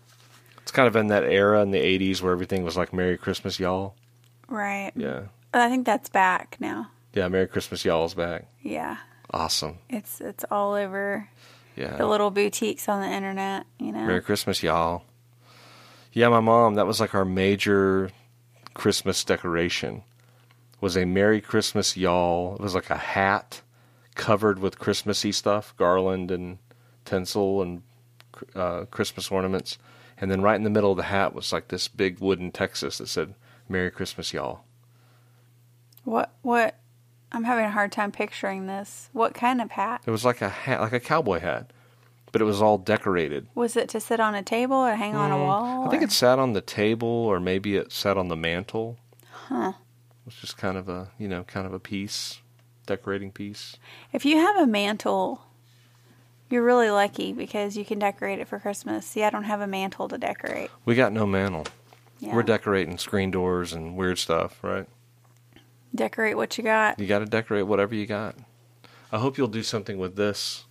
It's 0.63 0.71
kind 0.71 0.87
of 0.87 0.95
in 0.95 1.07
that 1.07 1.23
era 1.23 1.61
in 1.61 1.69
the 1.69 1.77
80s 1.77 2.21
where 2.21 2.31
everything 2.31 2.63
was 2.63 2.75
like 2.75 2.93
Merry 2.93 3.17
Christmas, 3.17 3.59
y'all. 3.59 3.93
Right. 4.47 4.91
Yeah. 4.95 5.23
I 5.53 5.69
think 5.69 5.85
that's 5.85 6.09
back 6.09 6.57
now. 6.59 6.89
Yeah, 7.13 7.27
Merry 7.27 7.47
Christmas, 7.47 7.85
y'all's 7.85 8.15
back. 8.15 8.47
Yeah. 8.63 8.97
Awesome. 9.29 9.77
It's 9.89 10.19
it's 10.19 10.45
all 10.49 10.73
over 10.73 11.29
Yeah. 11.75 11.95
the 11.95 12.05
little 12.07 12.31
boutiques 12.31 12.87
on 12.87 13.01
the 13.01 13.07
internet, 13.07 13.65
you 13.79 13.91
know. 13.91 14.05
Merry 14.05 14.21
Christmas, 14.21 14.61
y'all. 14.61 15.03
Yeah, 16.11 16.29
my 16.29 16.39
mom, 16.39 16.75
that 16.75 16.85
was 16.85 16.99
like 16.99 17.15
our 17.15 17.25
major 17.25 18.11
Christmas 18.73 19.23
decoration. 19.23 20.03
Was 20.81 20.95
a 20.95 21.05
Merry 21.05 21.41
Christmas, 21.41 21.97
y'all. 21.97 22.55
It 22.55 22.61
was 22.61 22.75
like 22.75 22.89
a 22.89 22.97
hat 22.97 23.61
covered 24.15 24.59
with 24.59 24.77
Christmassy 24.77 25.31
stuff, 25.31 25.73
garland 25.77 26.29
and 26.29 26.59
tinsel 27.05 27.61
and 27.61 27.81
uh, 28.55 28.85
Christmas 28.91 29.31
ornaments. 29.31 29.77
And 30.17 30.29
then 30.29 30.41
right 30.41 30.55
in 30.55 30.63
the 30.63 30.69
middle 30.69 30.91
of 30.91 30.97
the 30.97 31.03
hat 31.03 31.33
was 31.33 31.51
like 31.51 31.69
this 31.69 31.87
big 31.87 32.19
wooden 32.19 32.51
Texas 32.51 32.99
that 32.99 33.07
said 33.07 33.33
Merry 33.67 33.89
Christmas, 33.89 34.33
y'all. 34.33 34.61
What 36.03 36.33
what 36.41 36.75
I'm 37.33 37.43
having 37.45 37.65
a 37.65 37.71
hard 37.71 37.91
time 37.91 38.11
picturing 38.11 38.67
this. 38.67 39.09
What 39.13 39.33
kind 39.33 39.61
of 39.61 39.71
hat? 39.71 40.01
It 40.05 40.11
was 40.11 40.23
like 40.23 40.41
a 40.41 40.49
hat, 40.49 40.81
like 40.81 40.93
a 40.93 40.99
cowboy 40.99 41.39
hat, 41.39 41.71
but 42.31 42.41
it 42.41 42.45
was 42.45 42.61
all 42.61 42.77
decorated. 42.77 43.47
Was 43.55 43.75
it 43.75 43.89
to 43.89 43.99
sit 43.99 44.19
on 44.19 44.35
a 44.35 44.43
table 44.43 44.75
or 44.77 44.95
hang 44.95 45.15
on 45.15 45.31
a 45.31 45.37
wall? 45.37 45.83
Mm, 45.83 45.87
I 45.87 45.89
think 45.89 46.01
or- 46.03 46.05
it 46.05 46.11
sat 46.11 46.37
on 46.39 46.53
the 46.53 46.61
table, 46.61 47.07
or 47.07 47.39
maybe 47.39 47.75
it 47.75 47.91
sat 47.91 48.17
on 48.17 48.27
the 48.27 48.35
mantle. 48.35 48.97
Huh. 49.47 49.73
It 49.77 50.25
was 50.25 50.35
just 50.35 50.57
kind 50.57 50.77
of 50.77 50.87
a, 50.87 51.09
you 51.17 51.27
know, 51.27 51.43
kind 51.43 51.65
of 51.65 51.73
a 51.73 51.79
piece, 51.79 52.39
decorating 52.85 53.31
piece. 53.31 53.77
If 54.13 54.25
you 54.25 54.37
have 54.37 54.57
a 54.57 54.67
mantle, 54.67 55.41
You're 56.49 56.63
really 56.63 56.91
lucky 56.91 57.33
because 57.33 57.75
you 57.75 57.83
can 57.83 57.97
decorate 57.97 58.37
it 58.37 58.47
for 58.47 58.59
Christmas. 58.59 59.07
See, 59.07 59.23
I 59.23 59.31
don't 59.31 59.45
have 59.45 59.59
a 59.61 59.65
mantle 59.65 60.07
to 60.09 60.19
decorate. 60.19 60.69
We 60.85 60.93
got 60.93 61.11
no 61.11 61.25
mantle. 61.25 61.65
Yeah. 62.19 62.35
We're 62.35 62.43
decorating 62.43 62.99
screen 62.99 63.31
doors 63.31 63.73
and 63.73 63.97
weird 63.97 64.19
stuff, 64.19 64.63
right? 64.63 64.87
Decorate 65.93 66.37
what 66.37 66.57
you 66.57 66.63
got. 66.63 66.99
You 66.99 67.07
got 67.07 67.19
to 67.19 67.25
decorate 67.25 67.67
whatever 67.67 67.95
you 67.95 68.05
got. 68.05 68.35
I 69.11 69.19
hope 69.19 69.37
you'll 69.37 69.47
do 69.47 69.63
something 69.63 69.97
with 69.97 70.15
this. 70.15 70.65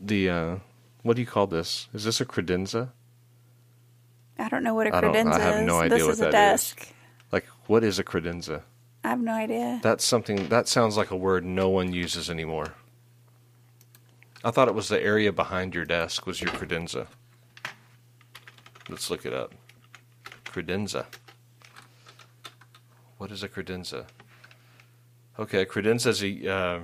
The 0.00 0.28
uh, 0.30 0.56
what 1.02 1.16
do 1.16 1.22
you 1.22 1.26
call 1.26 1.46
this? 1.46 1.88
Is 1.94 2.04
this 2.04 2.20
a 2.20 2.24
credenza? 2.24 2.90
I 4.38 4.48
don't 4.48 4.64
know 4.64 4.74
what 4.74 4.88
a 4.88 4.96
I 4.96 5.00
don't- 5.00 5.14
I 5.14 5.22
credenza 5.22 5.40
have 5.40 5.60
is. 5.60 5.66
no 5.66 5.78
idea 5.78 5.98
this 5.98 6.06
what 6.06 6.12
is 6.14 6.20
a 6.20 6.22
that 6.24 6.54
is. 6.54 6.60
desk. 6.74 6.88
Like 7.30 7.46
what 7.66 7.84
is 7.84 7.98
a 7.98 8.04
credenza? 8.04 8.62
I 9.04 9.08
have 9.10 9.20
no 9.20 9.32
idea. 9.32 9.80
That's 9.82 10.04
something 10.04 10.48
that 10.48 10.66
sounds 10.66 10.96
like 10.96 11.10
a 11.10 11.16
word 11.16 11.44
no 11.44 11.68
one 11.68 11.92
uses 11.92 12.28
anymore. 12.30 12.74
I 14.42 14.50
thought 14.50 14.68
it 14.68 14.74
was 14.74 14.88
the 14.88 15.00
area 15.02 15.32
behind 15.32 15.74
your 15.74 15.84
desk 15.84 16.26
was 16.26 16.40
your 16.42 16.50
credenza. 16.50 17.06
Let's 18.88 19.10
look 19.10 19.24
it 19.24 19.32
up. 19.32 19.54
Credenza. 20.44 21.06
What 23.18 23.30
is 23.30 23.42
a 23.42 23.48
credenza? 23.48 24.06
Okay, 25.36 25.64
credenza 25.66 26.06
is 26.06 26.22
a 26.22 26.52
uh, 26.52 26.80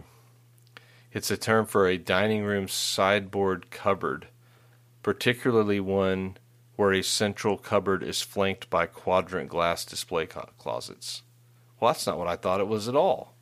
it's 1.12 1.30
a 1.30 1.36
term 1.36 1.66
for 1.66 1.86
a 1.86 1.98
dining 1.98 2.42
room 2.44 2.66
sideboard 2.66 3.70
cupboard, 3.70 4.26
particularly 5.02 5.78
one 5.78 6.36
where 6.74 6.92
a 6.92 7.02
central 7.02 7.56
cupboard 7.56 8.02
is 8.02 8.22
flanked 8.22 8.68
by 8.68 8.86
quadrant 8.86 9.48
glass 9.48 9.84
display 9.84 10.26
closets. 10.26 11.22
Well, 11.78 11.92
that's 11.92 12.06
not 12.06 12.18
what 12.18 12.26
I 12.26 12.36
thought 12.36 12.60
it 12.60 12.66
was 12.68 12.88
at 12.88 12.96
all. 12.96 13.34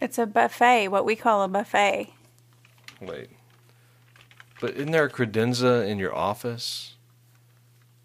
It's 0.00 0.18
a 0.18 0.26
buffet, 0.26 0.88
what 0.88 1.04
we 1.04 1.14
call 1.14 1.42
a 1.42 1.48
buffet. 1.48 2.12
Wait. 3.00 3.30
But 4.60 4.74
isn't 4.74 4.92
there 4.92 5.04
a 5.04 5.10
credenza 5.10 5.86
in 5.86 5.98
your 5.98 6.14
office? 6.14 6.94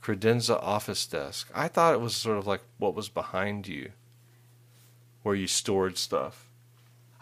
Credenza 0.03 0.62
office 0.62 1.06
desk. 1.06 1.50
I 1.56 1.68
thought 1.68 1.94
it 1.94 2.01
was 2.01 2.15
sort 2.15 2.38
of 2.38 2.46
like 2.46 2.62
what 2.77 2.96
was 2.96 3.10
behind 3.10 3.68
you, 3.68 3.94
where 5.24 5.36
you 5.36 5.48
stored 5.48 5.98
stuff. 5.98 6.50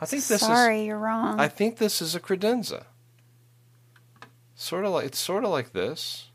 I 0.01 0.05
think 0.05 0.25
this 0.25 0.41
Sorry, 0.41 0.81
is. 0.81 0.87
you're 0.87 0.97
wrong. 0.97 1.39
I 1.39 1.47
think 1.47 1.77
this 1.77 2.01
is 2.01 2.15
a 2.15 2.19
credenza. 2.19 2.85
Sort 4.55 4.85
of 4.85 4.91
like 4.91 5.05
it's 5.05 5.19
sort 5.19 5.43
of 5.43 5.51
like 5.51 5.73
this. 5.73 6.27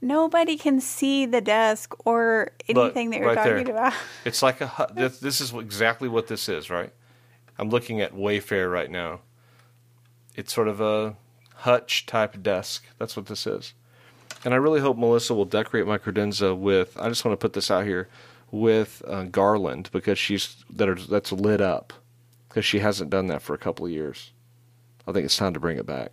Nobody 0.00 0.56
can 0.56 0.80
see 0.80 1.24
the 1.24 1.40
desk 1.40 1.94
or 2.04 2.52
Look, 2.68 2.84
anything 2.84 3.10
that 3.10 3.18
you're 3.20 3.28
right 3.28 3.42
there. 3.42 3.58
talking 3.58 3.72
about. 3.72 3.94
It's 4.24 4.42
like 4.42 4.60
a. 4.60 4.88
This, 4.94 5.18
this 5.18 5.40
is 5.40 5.52
exactly 5.52 6.08
what 6.08 6.26
this 6.26 6.48
is, 6.48 6.70
right? 6.70 6.92
I'm 7.58 7.70
looking 7.70 8.00
at 8.00 8.14
Wayfair 8.14 8.70
right 8.70 8.90
now. 8.90 9.20
It's 10.34 10.52
sort 10.52 10.68
of 10.68 10.80
a 10.80 11.16
hutch 11.54 12.04
type 12.04 12.42
desk. 12.42 12.84
That's 12.98 13.16
what 13.16 13.26
this 13.26 13.46
is. 13.46 13.72
And 14.44 14.52
I 14.52 14.58
really 14.58 14.80
hope 14.80 14.98
Melissa 14.98 15.34
will 15.34 15.46
decorate 15.46 15.86
my 15.86 15.96
credenza 15.96 16.56
with. 16.56 16.96
I 17.00 17.08
just 17.08 17.24
want 17.24 17.32
to 17.32 17.42
put 17.42 17.54
this 17.54 17.70
out 17.70 17.84
here 17.84 18.08
with 18.50 19.02
uh, 19.06 19.24
garland 19.24 19.88
because 19.92 20.18
she's 20.18 20.64
that 20.70 20.88
are, 20.88 20.94
that's 20.94 21.32
lit 21.32 21.60
up 21.60 21.92
because 22.56 22.64
she 22.64 22.78
hasn't 22.78 23.10
done 23.10 23.26
that 23.26 23.42
for 23.42 23.52
a 23.52 23.58
couple 23.58 23.84
of 23.84 23.92
years. 23.92 24.32
I 25.06 25.12
think 25.12 25.26
it's 25.26 25.36
time 25.36 25.52
to 25.52 25.60
bring 25.60 25.76
it 25.76 25.84
back. 25.84 26.12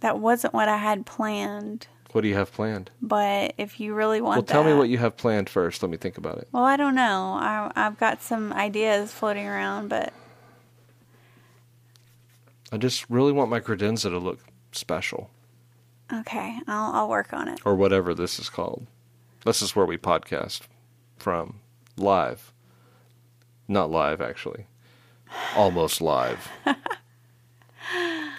That 0.00 0.18
wasn't 0.18 0.52
what 0.52 0.68
I 0.68 0.76
had 0.76 1.06
planned. 1.06 1.86
What 2.10 2.20
do 2.20 2.28
you 2.28 2.34
have 2.34 2.52
planned? 2.52 2.90
But 3.00 3.54
if 3.56 3.80
you 3.80 3.94
really 3.94 4.20
want 4.20 4.34
to 4.34 4.40
Well, 4.40 4.62
tell 4.62 4.70
me 4.70 4.76
what 4.76 4.90
you 4.90 4.98
have 4.98 5.16
planned 5.16 5.48
first. 5.48 5.82
Let 5.82 5.88
me 5.90 5.96
think 5.96 6.18
about 6.18 6.36
it. 6.36 6.48
Well, 6.52 6.62
I 6.62 6.76
don't 6.76 6.94
know. 6.94 7.38
I, 7.40 7.72
I've 7.74 7.98
got 7.98 8.20
some 8.20 8.52
ideas 8.52 9.10
floating 9.10 9.46
around, 9.46 9.88
but 9.88 10.12
I 12.70 12.76
just 12.76 13.08
really 13.08 13.32
want 13.32 13.48
my 13.48 13.60
credenza 13.60 14.10
to 14.10 14.18
look 14.18 14.40
special. 14.72 15.30
okay, 16.12 16.58
I'll, 16.68 16.92
I'll 16.92 17.08
work 17.08 17.32
on 17.32 17.48
it. 17.48 17.62
or 17.64 17.76
whatever 17.76 18.12
this 18.12 18.38
is 18.38 18.50
called. 18.50 18.86
This 19.46 19.62
is 19.62 19.74
where 19.74 19.86
we 19.86 19.96
podcast 19.96 20.60
from 21.16 21.60
live. 21.96 22.52
Not 23.72 23.90
live, 23.90 24.20
actually. 24.20 24.66
Almost 25.56 26.02
live. 26.02 26.46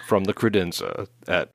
from 0.06 0.26
the 0.26 0.34
credenza 0.34 1.08
at. 1.28 1.50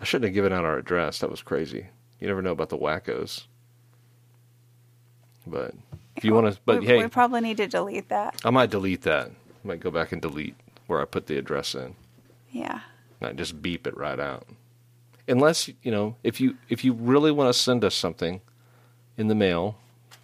I 0.00 0.04
shouldn't 0.04 0.24
have 0.24 0.34
given 0.34 0.52
out 0.52 0.64
our 0.64 0.76
address. 0.76 1.20
That 1.20 1.30
was 1.30 1.40
crazy. 1.40 1.86
You 2.18 2.26
never 2.26 2.42
know 2.42 2.50
about 2.50 2.70
the 2.70 2.76
wackos. 2.76 3.44
But 5.46 5.72
if 6.16 6.24
you 6.24 6.34
want 6.34 6.52
to, 6.52 6.60
but 6.66 6.80
we, 6.80 6.86
hey, 6.86 6.98
we 6.98 7.06
probably 7.06 7.40
need 7.40 7.58
to 7.58 7.68
delete 7.68 8.08
that. 8.08 8.40
I 8.44 8.50
might 8.50 8.70
delete 8.70 9.02
that. 9.02 9.28
I 9.28 9.68
might 9.68 9.78
go 9.78 9.92
back 9.92 10.10
and 10.10 10.20
delete 10.20 10.56
where 10.88 11.00
I 11.00 11.04
put 11.04 11.28
the 11.28 11.38
address 11.38 11.76
in. 11.76 11.94
Yeah. 12.50 12.80
not 13.20 13.36
just 13.36 13.62
beep 13.62 13.86
it 13.86 13.96
right 13.96 14.18
out. 14.18 14.48
Unless 15.28 15.70
you 15.84 15.92
know, 15.92 16.16
if 16.24 16.40
you 16.40 16.56
if 16.68 16.84
you 16.84 16.92
really 16.92 17.30
want 17.30 17.54
to 17.54 17.58
send 17.58 17.84
us 17.84 17.94
something 17.94 18.40
in 19.16 19.28
the 19.28 19.34
mail 19.34 19.76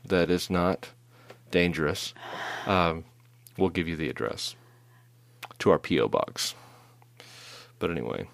that 0.04 0.30
is 0.30 0.50
not 0.50 0.90
dangerous, 1.50 2.14
um, 2.66 3.04
we'll 3.56 3.68
give 3.68 3.88
you 3.88 3.96
the 3.96 4.08
address 4.08 4.56
to 5.58 5.70
our 5.70 5.78
PO 5.78 6.08
box. 6.08 6.54
But 7.78 7.90
anyway, 7.90 8.28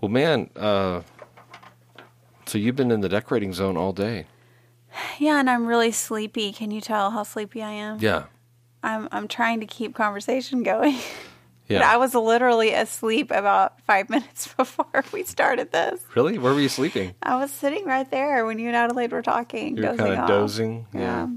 well, 0.00 0.08
man, 0.08 0.50
uh, 0.56 1.02
so 2.46 2.58
you've 2.58 2.76
been 2.76 2.90
in 2.90 3.00
the 3.00 3.08
decorating 3.08 3.52
zone 3.52 3.76
all 3.76 3.92
day. 3.92 4.26
Yeah, 5.18 5.40
and 5.40 5.48
I'm 5.48 5.66
really 5.66 5.90
sleepy. 5.90 6.52
Can 6.52 6.70
you 6.70 6.80
tell 6.80 7.10
how 7.10 7.22
sleepy 7.22 7.62
I 7.62 7.70
am? 7.70 7.98
Yeah, 8.00 8.24
I'm 8.82 9.08
I'm 9.10 9.26
trying 9.26 9.60
to 9.60 9.66
keep 9.66 9.94
conversation 9.94 10.62
going. 10.62 10.98
But. 11.68 11.82
I 11.82 11.96
was 11.96 12.14
literally 12.14 12.74
asleep 12.74 13.30
about 13.30 13.80
five 13.82 14.10
minutes 14.10 14.52
before 14.56 15.04
we 15.12 15.22
started 15.24 15.72
this. 15.72 16.00
really? 16.14 16.38
Where 16.38 16.52
were 16.52 16.60
you 16.60 16.68
sleeping? 16.68 17.14
I 17.22 17.36
was 17.36 17.50
sitting 17.50 17.84
right 17.84 18.10
there 18.10 18.44
when 18.44 18.58
you 18.58 18.68
and 18.68 18.76
Adelaide 18.76 19.12
were 19.12 19.22
talking. 19.22 19.76
You 19.76 19.82
were 19.82 19.88
dozing 19.90 20.06
kind 20.06 20.20
of 20.20 20.28
dozing. 20.28 20.86
Yeah. 20.92 21.28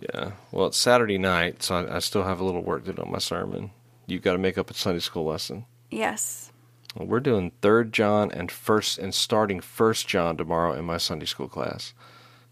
Yeah. 0.00 0.32
Well, 0.52 0.66
it's 0.66 0.76
Saturday 0.76 1.16
night, 1.18 1.62
so 1.62 1.76
I, 1.76 1.96
I 1.96 1.98
still 2.00 2.24
have 2.24 2.40
a 2.40 2.44
little 2.44 2.62
work 2.62 2.84
to 2.84 2.92
do 2.92 3.02
on 3.02 3.10
my 3.10 3.18
sermon. 3.18 3.70
You've 4.06 4.22
got 4.22 4.32
to 4.32 4.38
make 4.38 4.58
up 4.58 4.70
a 4.70 4.74
Sunday 4.74 5.00
school 5.00 5.24
lesson. 5.24 5.64
Yes. 5.90 6.52
Well, 6.94 7.08
we're 7.08 7.20
doing 7.20 7.52
Third 7.62 7.92
John 7.92 8.30
and 8.30 8.50
first 8.50 8.98
and 8.98 9.14
starting 9.14 9.60
First 9.60 10.06
John 10.08 10.36
tomorrow 10.36 10.72
in 10.74 10.84
my 10.84 10.98
Sunday 10.98 11.26
school 11.26 11.48
class. 11.48 11.94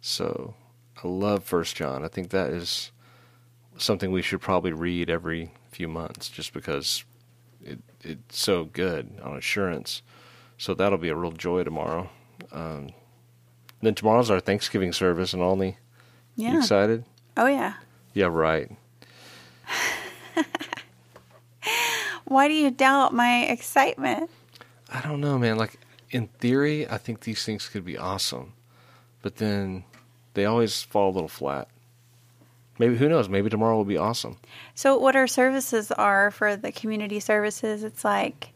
So 0.00 0.54
I 1.02 1.08
love 1.08 1.44
First 1.44 1.76
John. 1.76 2.04
I 2.04 2.08
think 2.08 2.30
that 2.30 2.50
is 2.50 2.90
something 3.76 4.10
we 4.10 4.22
should 4.22 4.40
probably 4.40 4.72
read 4.72 5.10
every 5.10 5.50
few 5.75 5.88
months, 5.88 6.28
just 6.28 6.52
because 6.52 7.04
it 7.62 7.81
it's 8.02 8.38
so 8.38 8.64
good 8.64 9.19
on 9.23 9.37
assurance. 9.37 10.02
So 10.59 10.73
that'll 10.75 10.99
be 10.99 11.09
a 11.09 11.16
real 11.16 11.33
joy 11.33 11.64
tomorrow. 11.64 12.09
Um, 12.52 12.90
then 13.83 13.95
tomorrow's 13.95 14.31
our 14.31 14.40
Thanksgiving 14.40 14.93
service, 14.93 15.35
and. 15.35 15.76
You 16.37 16.49
Yeah. 16.52 16.59
excited? 16.59 17.04
Oh 17.37 17.47
yeah. 17.47 17.75
Yeah, 18.12 18.26
right. 18.26 18.71
Why 22.25 22.49
do 22.49 22.54
you 22.54 22.71
doubt 22.71 23.12
my 23.12 23.43
excitement? 23.45 24.31
I 24.93 25.00
don't 25.00 25.21
know, 25.21 25.38
man. 25.38 25.57
Like 25.57 25.78
in 26.11 26.28
theory, 26.38 26.88
I 26.88 26.99
think 26.99 27.21
these 27.21 27.45
things 27.45 27.69
could 27.69 27.85
be 27.85 27.99
awesome, 27.99 28.52
but 29.23 29.37
then 29.37 29.85
they 30.35 30.45
always 30.45 30.83
fall 30.83 31.11
a 31.11 31.14
little 31.14 31.28
flat. 31.28 31.69
Maybe 32.78 32.97
who 32.97 33.09
knows? 33.09 33.28
Maybe 33.28 33.49
tomorrow 33.49 33.76
will 33.76 33.85
be 33.85 33.97
awesome. 33.97 34.38
So 34.75 34.99
what 34.99 35.14
our 35.14 35.26
services 35.26 35.93
are 35.93 36.31
for 36.31 36.57
the 36.57 36.73
community 36.73 37.21
services, 37.21 37.85
it's 37.85 38.04
like 38.04 38.50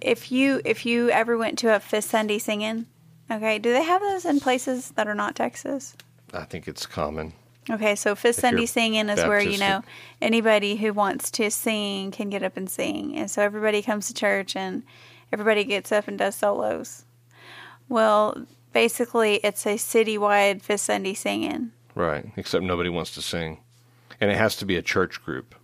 if 0.00 0.32
you 0.32 0.60
if 0.64 0.86
you 0.86 1.10
ever 1.10 1.36
went 1.36 1.58
to 1.58 1.74
a 1.74 1.80
Fifth 1.80 2.06
Sunday 2.06 2.38
singing, 2.38 2.86
okay, 3.30 3.58
do 3.58 3.72
they 3.72 3.82
have 3.82 4.00
those 4.00 4.24
in 4.24 4.40
places 4.40 4.92
that 4.92 5.06
are 5.06 5.14
not 5.14 5.34
Texas? 5.34 5.94
I 6.32 6.44
think 6.44 6.66
it's 6.66 6.86
common. 6.86 7.34
Okay, 7.68 7.94
so 7.94 8.14
Fifth 8.14 8.38
If 8.38 8.42
Sunday 8.42 8.66
singing 8.66 9.08
is 9.08 9.22
where 9.24 9.40
you 9.40 9.58
know 9.58 9.82
anybody 10.22 10.76
who 10.76 10.92
wants 10.92 11.30
to 11.32 11.50
sing 11.50 12.10
can 12.10 12.30
get 12.30 12.42
up 12.42 12.56
and 12.56 12.70
sing, 12.70 13.16
and 13.16 13.30
so 13.30 13.42
everybody 13.42 13.82
comes 13.82 14.06
to 14.08 14.14
church 14.14 14.56
and 14.56 14.82
everybody 15.32 15.64
gets 15.64 15.92
up 15.92 16.08
and 16.08 16.18
does 16.18 16.34
solos. 16.34 17.04
Well, 17.88 18.46
basically, 18.72 19.36
it's 19.44 19.66
a 19.66 19.74
citywide 19.74 20.62
Fifth 20.62 20.80
Sunday 20.80 21.14
singing. 21.14 21.72
Right. 22.00 22.24
Except 22.38 22.64
nobody 22.64 22.88
wants 22.88 23.12
to 23.14 23.22
sing. 23.22 23.60
And 24.22 24.30
it 24.30 24.36
has 24.38 24.56
to 24.56 24.64
be 24.64 24.76
a 24.76 24.82
church 24.82 25.22
group. 25.22 25.54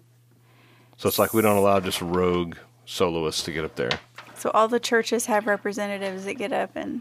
So 0.98 1.08
it's 1.08 1.18
like 1.18 1.32
we 1.32 1.40
don't 1.40 1.56
allow 1.56 1.80
just 1.80 2.02
rogue 2.02 2.56
soloists 2.84 3.42
to 3.44 3.52
get 3.52 3.64
up 3.64 3.76
there. 3.76 3.98
So 4.34 4.50
all 4.50 4.68
the 4.68 4.78
churches 4.78 5.24
have 5.26 5.46
representatives 5.46 6.26
that 6.26 6.34
get 6.34 6.52
up 6.52 6.72
and 6.74 7.00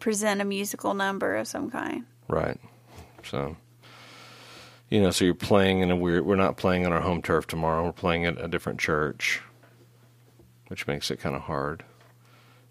present 0.00 0.40
a 0.40 0.44
musical 0.46 0.94
number 0.94 1.36
of 1.36 1.46
some 1.46 1.70
kind. 1.70 2.06
Right. 2.28 2.58
So, 3.24 3.58
you 4.88 5.02
know, 5.02 5.10
so 5.10 5.26
you're 5.26 5.34
playing 5.34 5.80
in 5.80 5.90
a 5.90 5.96
weird. 5.96 6.24
We're 6.24 6.36
not 6.36 6.56
playing 6.56 6.86
on 6.86 6.92
our 6.92 7.02
home 7.02 7.20
turf 7.20 7.46
tomorrow. 7.46 7.84
We're 7.84 7.92
playing 7.92 8.24
at 8.24 8.42
a 8.42 8.48
different 8.48 8.80
church, 8.80 9.42
which 10.68 10.86
makes 10.86 11.10
it 11.10 11.20
kind 11.20 11.36
of 11.36 11.42
hard. 11.42 11.84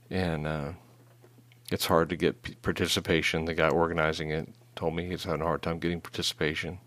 And 0.09 0.47
uh, 0.47 0.71
it's 1.71 1.85
hard 1.85 2.09
to 2.09 2.15
get 2.15 2.63
participation. 2.63 3.45
The 3.45 3.53
guy 3.53 3.69
organizing 3.69 4.31
it 4.31 4.49
told 4.75 4.95
me 4.95 5.07
he's 5.07 5.23
having 5.23 5.41
a 5.41 5.45
hard 5.45 5.61
time 5.61 5.79
getting 5.79 6.01
participation. 6.01 6.79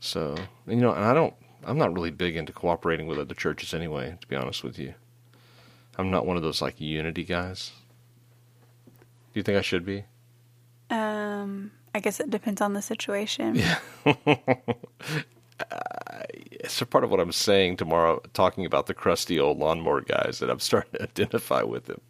So, 0.00 0.36
you 0.66 0.76
know, 0.76 0.92
and 0.92 1.04
I 1.04 1.14
don't 1.14 1.34
I'm 1.64 1.78
not 1.78 1.92
really 1.92 2.10
big 2.10 2.36
into 2.36 2.52
cooperating 2.52 3.06
with 3.06 3.18
other 3.18 3.34
churches 3.34 3.74
anyway. 3.74 4.16
To 4.20 4.26
be 4.26 4.36
honest 4.36 4.64
with 4.64 4.78
you, 4.78 4.94
I'm 5.98 6.10
not 6.10 6.26
one 6.26 6.36
of 6.36 6.42
those 6.42 6.62
like 6.62 6.80
unity 6.80 7.24
guys. 7.24 7.72
Do 8.86 9.38
you 9.38 9.42
think 9.42 9.58
I 9.58 9.62
should 9.62 9.84
be? 9.84 10.04
Um, 10.90 11.70
I 11.94 12.00
guess 12.00 12.18
it 12.18 12.30
depends 12.30 12.60
on 12.60 12.72
the 12.72 12.82
situation. 12.82 13.54
Yeah. 13.54 13.78
it's 16.50 16.80
a 16.80 16.86
part 16.86 17.04
of 17.04 17.10
what 17.10 17.20
I'm 17.20 17.32
saying 17.32 17.76
tomorrow, 17.76 18.22
talking 18.32 18.66
about 18.66 18.86
the 18.86 18.94
crusty 18.94 19.38
old 19.38 19.58
lawnmower 19.58 20.00
guys 20.00 20.38
that 20.40 20.50
I'm 20.50 20.58
starting 20.60 20.92
to 20.94 21.02
identify 21.02 21.62
with 21.62 21.84
them. 21.86 22.00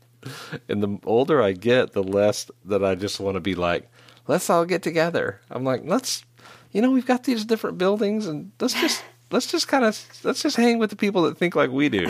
And 0.69 0.83
the 0.83 0.99
older 1.05 1.43
I 1.43 1.53
get, 1.53 1.93
the 1.93 2.03
less 2.03 2.51
that 2.67 2.85
I 2.85 2.95
just 2.95 3.21
want 3.21 3.37
to 3.37 3.41
be 3.41 3.55
like, 3.55 3.91
let's 4.31 4.49
all 4.49 4.65
get 4.65 4.81
together. 4.81 5.41
I'm 5.51 5.65
like, 5.65 5.83
let's, 5.85 6.25
you 6.71 6.81
know, 6.81 6.93
we've 6.93 7.05
got 7.05 7.25
these 7.25 7.45
different 7.45 7.79
buildings, 7.79 8.29
and 8.29 8.53
let's 8.61 8.75
just 8.75 9.03
let's 9.33 9.51
just 9.51 9.67
kind 9.67 9.85
of 9.85 9.99
let's 10.23 10.43
just 10.43 10.57
hang 10.57 10.79
with 10.79 10.91
the 10.91 10.97
people 10.97 11.23
that 11.23 11.37
think 11.37 11.57
like 11.57 11.71
we 11.71 11.89
do. 11.89 12.07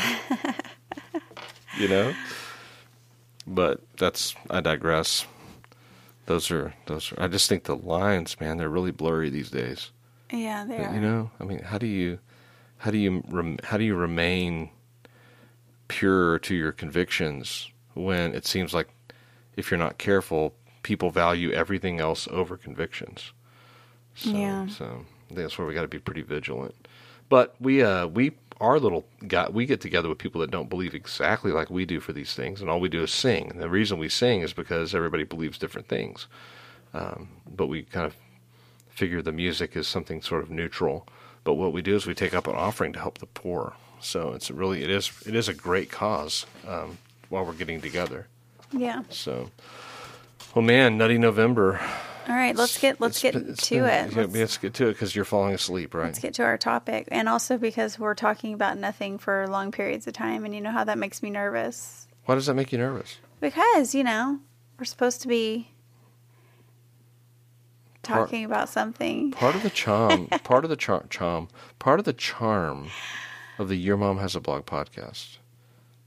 you 1.78 1.88
know. 1.88 2.12
But 3.46 3.80
that's 3.96 4.34
I 4.50 4.60
digress. 4.60 5.26
Those 6.26 6.50
are 6.50 6.74
those. 6.86 7.10
Are, 7.12 7.22
I 7.24 7.26
just 7.28 7.48
think 7.48 7.64
the 7.64 7.74
lines, 7.74 8.38
man, 8.38 8.58
they're 8.58 8.68
really 8.68 8.92
blurry 8.92 9.30
these 9.30 9.50
days. 9.50 9.90
Yeah, 10.30 10.64
they 10.64 10.76
are. 10.76 10.94
You 10.94 11.00
know, 11.00 11.30
I 11.40 11.44
mean, 11.44 11.60
how 11.60 11.78
do 11.78 11.86
you, 11.86 12.20
how 12.78 12.92
do 12.92 12.98
you, 12.98 13.24
rem, 13.28 13.58
how 13.64 13.78
do 13.78 13.82
you 13.82 13.96
remain 13.96 14.70
pure 15.88 16.38
to 16.40 16.54
your 16.54 16.70
convictions 16.70 17.68
when 17.94 18.32
it 18.32 18.46
seems 18.46 18.72
like, 18.72 18.88
if 19.56 19.72
you're 19.72 19.78
not 19.78 19.98
careful, 19.98 20.54
people 20.82 21.10
value 21.10 21.52
everything 21.52 22.00
else 22.00 22.28
over 22.30 22.56
convictions. 22.56 23.32
So, 24.14 24.30
Yeah. 24.30 24.66
So 24.68 25.04
that's 25.30 25.58
where 25.58 25.66
we 25.66 25.74
got 25.74 25.82
to 25.82 25.88
be 25.88 25.98
pretty 25.98 26.22
vigilant. 26.22 26.74
But 27.28 27.54
we, 27.60 27.82
uh, 27.82 28.06
we, 28.08 28.32
our 28.60 28.78
little 28.78 29.06
guy, 29.26 29.48
we 29.48 29.66
get 29.66 29.80
together 29.80 30.08
with 30.08 30.18
people 30.18 30.40
that 30.40 30.50
don't 30.50 30.68
believe 30.68 30.94
exactly 30.94 31.52
like 31.52 31.70
we 31.70 31.84
do 31.84 32.00
for 32.00 32.12
these 32.12 32.34
things, 32.34 32.60
and 32.60 32.68
all 32.68 32.80
we 32.80 32.88
do 32.88 33.02
is 33.02 33.12
sing. 33.12 33.50
And 33.50 33.60
the 33.60 33.70
reason 33.70 33.98
we 33.98 34.08
sing 34.08 34.42
is 34.42 34.52
because 34.52 34.94
everybody 34.94 35.24
believes 35.24 35.58
different 35.58 35.88
things. 35.88 36.26
Um, 36.92 37.28
but 37.46 37.68
we 37.68 37.82
kind 37.82 38.04
of 38.06 38.16
figure 38.88 39.22
the 39.22 39.32
music 39.32 39.76
is 39.76 39.86
something 39.86 40.20
sort 40.22 40.42
of 40.42 40.50
neutral. 40.50 41.06
But 41.44 41.54
what 41.54 41.72
we 41.72 41.82
do 41.82 41.94
is 41.94 42.06
we 42.06 42.14
take 42.14 42.34
up 42.34 42.46
an 42.46 42.54
offering 42.54 42.92
to 42.94 42.98
help 42.98 43.18
the 43.18 43.26
poor. 43.26 43.74
So 44.00 44.32
it's 44.32 44.50
really 44.50 44.82
it 44.82 44.90
is 44.90 45.10
it 45.26 45.34
is 45.34 45.48
a 45.48 45.54
great 45.54 45.90
cause 45.90 46.46
um, 46.66 46.98
while 47.28 47.44
we're 47.44 47.52
getting 47.54 47.80
together. 47.80 48.26
Yeah. 48.72 49.02
So, 49.08 49.50
well, 50.54 50.62
man, 50.62 50.98
Nutty 50.98 51.18
November. 51.18 51.80
All 52.28 52.34
right, 52.36 52.54
let's 52.54 52.78
get 52.78 53.00
let's 53.00 53.16
It's 53.16 53.22
get 53.22 53.34
it's 53.48 53.68
to 53.68 53.74
been- 53.76 53.84
it. 53.84 54.12
yeah, 54.12 54.20
Let's, 54.22 54.34
let's 54.36 54.58
get 54.58 54.74
to 54.74 54.88
it 54.88 54.92
because 54.92 55.16
you're 55.16 55.24
falling 55.24 55.54
asleep, 55.54 55.94
right? 55.94 56.06
let's 56.06 56.18
get 56.20 56.34
to 56.34 56.44
our 56.44 56.56
topic, 56.58 57.08
and 57.10 57.28
also 57.28 57.58
because 57.58 57.98
we're 57.98 58.14
talking 58.14 58.52
about 58.54 58.78
nothing 58.78 59.18
for 59.18 59.46
long 59.48 59.72
periods 59.72 60.06
of 60.06 60.12
time, 60.12 60.44
and 60.44 60.54
you 60.54 60.60
know 60.60 60.70
how 60.70 60.84
that 60.84 60.98
makes 60.98 61.22
me 61.22 61.30
nervous. 61.30 62.06
Why 62.26 62.34
does 62.36 62.46
that 62.46 62.54
make 62.54 62.70
you 62.72 62.78
nervous? 62.78 63.16
Because 63.40 63.94
you 63.94 64.04
know 64.04 64.38
we're 64.78 64.84
supposed 64.84 65.22
to 65.22 65.28
be 65.28 65.70
Part- 68.02 68.28
talking 68.28 68.44
about 68.44 68.68
something. 68.68 69.32
Part 69.32 69.56
of 69.56 69.62
the 69.62 69.70
charm, 69.70 70.26
part 70.44 70.64
of 70.64 70.70
the 70.70 70.76
char- 70.76 71.06
charm, 71.10 71.48
part 71.78 71.98
of 71.98 72.04
the 72.04 72.12
charm 72.12 72.88
of 73.58 73.68
the 73.68 73.76
Your 73.76 73.96
Mom 73.96 74.18
Has 74.18 74.36
a 74.36 74.40
Blog 74.40 74.66
podcast 74.66 75.38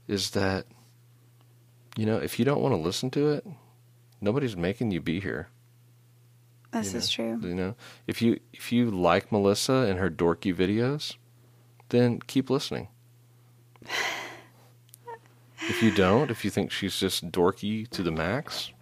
is 0.08 0.30
that, 0.30 0.66
you 1.96 2.04
know, 2.06 2.16
if 2.18 2.38
you 2.38 2.44
don't 2.44 2.60
want 2.60 2.72
to 2.72 2.80
listen 2.80 3.10
to 3.12 3.30
it, 3.30 3.46
nobody's 4.24 4.56
making 4.56 4.90
you 4.90 5.00
be 5.00 5.20
here. 5.20 5.48
This 6.72 6.92
you 6.92 6.98
is 6.98 7.10
true. 7.10 7.38
You 7.42 7.54
know, 7.54 7.76
if 8.08 8.20
you 8.20 8.40
if 8.52 8.72
you 8.72 8.90
like 8.90 9.30
Melissa 9.30 9.86
and 9.88 10.00
her 10.00 10.10
dorky 10.10 10.52
videos, 10.52 11.16
then 11.90 12.18
keep 12.26 12.50
listening. 12.50 12.88
if 15.68 15.82
you 15.82 15.92
don't, 15.92 16.30
if 16.30 16.44
you 16.44 16.50
think 16.50 16.72
she's 16.72 16.98
just 16.98 17.30
dorky 17.30 17.88
to 17.90 18.02
the 18.02 18.10
max, 18.10 18.72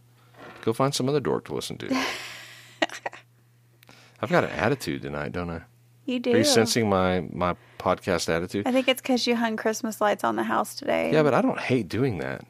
go 0.62 0.72
find 0.72 0.94
some 0.94 1.08
other 1.08 1.20
dork 1.20 1.44
to 1.46 1.54
listen 1.54 1.76
to. 1.78 1.88
I've 4.22 4.30
got 4.30 4.44
an 4.44 4.50
attitude 4.50 5.02
tonight, 5.02 5.32
don't 5.32 5.50
I? 5.50 5.62
You 6.06 6.20
do. 6.20 6.32
Are 6.32 6.38
you 6.38 6.44
sensing 6.44 6.88
my 6.88 7.20
my 7.30 7.56
podcast 7.78 8.28
attitude? 8.28 8.66
I 8.66 8.72
think 8.72 8.88
it's 8.88 9.02
because 9.02 9.26
you 9.26 9.36
hung 9.36 9.56
Christmas 9.56 10.00
lights 10.00 10.24
on 10.24 10.36
the 10.36 10.44
house 10.44 10.74
today. 10.74 11.12
Yeah, 11.12 11.22
but 11.22 11.34
I 11.34 11.42
don't 11.42 11.60
hate 11.60 11.88
doing 11.88 12.18
that. 12.18 12.46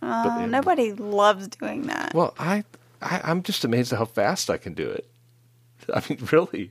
But- 0.00 0.46
nobody 0.46 0.92
loves 0.92 1.48
doing 1.48 1.82
that. 1.88 2.14
Well, 2.14 2.34
I, 2.38 2.64
I 3.02 3.20
I'm 3.24 3.42
just 3.42 3.64
amazed 3.64 3.92
at 3.92 3.98
how 3.98 4.04
fast 4.06 4.48
I 4.50 4.56
can 4.56 4.74
do 4.74 4.88
it. 4.88 5.06
I 5.94 6.02
mean, 6.08 6.18
really. 6.32 6.70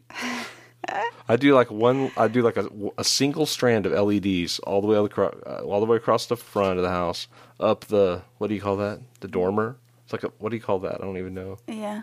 I 1.27 1.35
do 1.35 1.53
like 1.53 1.69
one. 1.69 2.11
I 2.17 2.27
do 2.27 2.41
like 2.41 2.57
a, 2.57 2.67
a 2.97 3.03
single 3.03 3.45
strand 3.45 3.85
of 3.85 3.91
LEDs 3.91 4.57
all 4.59 4.81
the 4.81 4.87
way 4.87 4.97
across, 4.97 5.35
uh, 5.45 5.61
all 5.63 5.79
the 5.79 5.85
way 5.85 5.97
across 5.97 6.25
the 6.25 6.35
front 6.37 6.77
of 6.77 6.83
the 6.83 6.89
house, 6.89 7.27
up 7.59 7.85
the 7.85 8.23
what 8.39 8.47
do 8.47 8.55
you 8.55 8.61
call 8.61 8.77
that? 8.77 8.99
The 9.19 9.27
dormer. 9.27 9.77
It's 10.05 10.13
like 10.13 10.23
a 10.23 10.31
what 10.39 10.49
do 10.49 10.55
you 10.55 10.61
call 10.61 10.79
that? 10.79 10.95
I 10.95 10.97
don't 11.05 11.17
even 11.17 11.35
know. 11.35 11.57
yeah. 11.67 12.01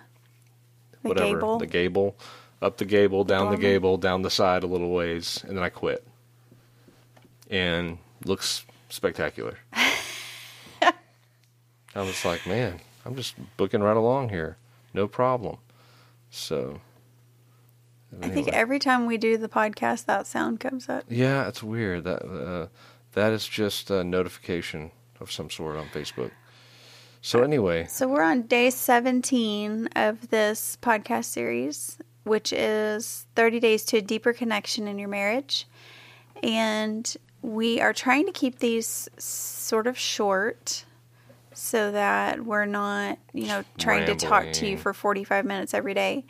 The 1.03 1.09
Whatever. 1.09 1.35
gable. 1.35 1.59
The 1.59 1.67
gable, 1.67 2.17
up 2.62 2.77
the 2.77 2.85
gable, 2.85 3.25
down 3.25 3.47
the 3.47 3.57
dormer. 3.57 3.62
gable, 3.62 3.97
down 3.97 4.23
the 4.23 4.31
side 4.31 4.62
a 4.62 4.67
little 4.69 4.93
ways, 4.93 5.43
and 5.49 5.57
then 5.57 5.65
I 5.65 5.69
quit. 5.71 6.07
And 7.51 7.99
looks 8.25 8.65
spectacular. 8.89 9.59
I 11.97 12.03
was 12.03 12.25
like, 12.27 12.47
man, 12.47 12.81
I'm 13.07 13.17
just 13.17 13.35
booking 13.57 13.83
right 13.83 13.97
along 13.97 14.29
here, 14.29 14.59
no 14.93 15.09
problem. 15.09 15.57
So. 16.31 16.81
I 18.23 18.29
think 18.29 18.49
every 18.49 18.79
time 18.79 19.07
we 19.07 19.17
do 19.17 19.37
the 19.37 19.49
podcast, 19.49 20.05
that 20.05 20.27
sound 20.27 20.61
comes 20.61 20.89
up. 20.89 21.05
Yeah, 21.09 21.49
it's 21.49 21.63
weird. 21.63 22.05
That 22.05 22.23
uh, 22.23 22.67
that 23.15 23.33
is 23.33 23.47
just 23.47 23.91
a 23.91 24.05
notification 24.05 24.93
of 25.21 25.33
some 25.33 25.51
sort 25.51 25.77
on 25.77 25.87
Facebook. 25.87 26.31
So 27.23 27.43
anyway, 27.43 27.87
So 27.89 28.07
we're 28.07 28.23
on 28.23 28.43
day 28.43 28.71
17 28.71 29.89
of 29.97 30.29
this 30.29 30.79
podcast 30.81 31.25
series, 31.25 31.99
which 32.23 32.53
is 32.53 33.27
30 33.35 33.59
days 33.59 33.85
to 33.87 33.97
a 33.97 34.03
deeper 34.03 34.33
connection 34.33 34.87
in 34.87 34.99
your 34.99 35.09
marriage. 35.09 35.67
And 36.43 37.17
we 37.43 37.81
are 37.81 37.93
trying 37.93 38.27
to 38.27 38.33
keep 38.33 38.61
these 38.61 39.09
sort 39.19 39.87
of 39.87 39.99
short 39.99 40.85
so 41.57 41.90
that 41.90 42.45
we're 42.45 42.66
not, 42.66 43.19
you 43.33 43.47
know, 43.47 43.64
trying 43.79 44.05
to 44.07 44.14
talk 44.14 44.53
to 44.53 44.66
you 44.66 44.77
for 44.77 44.92
45 44.92 45.47
minutes 45.47 45.73
every 45.73 45.95
day, 45.95 46.27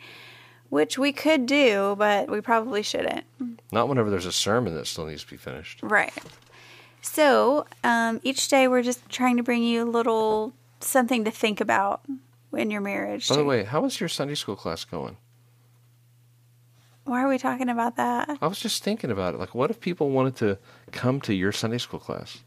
which 0.69 0.97
we 0.97 1.11
could 1.11 1.45
do, 1.45 1.95
but 1.97 2.31
we 2.31 2.39
probably 2.39 2.81
shouldn't. 2.81 3.25
not 3.71 3.89
whenever 3.89 4.09
there's 4.09 4.25
a 4.25 4.31
sermon 4.31 4.73
that 4.75 4.87
still 4.87 5.05
needs 5.05 5.25
to 5.25 5.29
be 5.29 5.37
finished. 5.37 5.81
Right. 5.83 6.13
So 7.01 7.65
um, 7.83 8.21
each 8.23 8.47
day 8.47 8.69
we're 8.69 8.81
just 8.83 9.07
trying 9.09 9.35
to 9.35 9.43
bring 9.43 9.63
you 9.63 9.83
a 9.83 9.89
little 9.89 10.53
something 10.79 11.25
to 11.25 11.31
think 11.31 11.59
about 11.59 12.01
in 12.53 12.71
your 12.71 12.81
marriage. 12.81 13.27
By 13.27 13.35
the 13.35 13.43
way, 13.43 13.65
how 13.65 13.83
is 13.83 13.99
your 13.99 14.09
Sunday 14.09 14.35
school 14.35 14.55
class 14.55 14.85
going? 14.85 15.17
Why 17.03 17.21
are 17.21 17.27
we 17.27 17.37
talking 17.37 17.67
about 17.67 17.97
that? 17.97 18.37
I 18.41 18.47
was 18.47 18.59
just 18.59 18.81
thinking 18.81 19.11
about 19.11 19.33
it. 19.33 19.39
Like, 19.39 19.53
what 19.53 19.71
if 19.71 19.81
people 19.81 20.09
wanted 20.09 20.37
to 20.37 20.57
come 20.91 21.19
to 21.21 21.33
your 21.33 21.51
Sunday 21.51 21.77
school 21.79 21.99
class? 21.99 22.39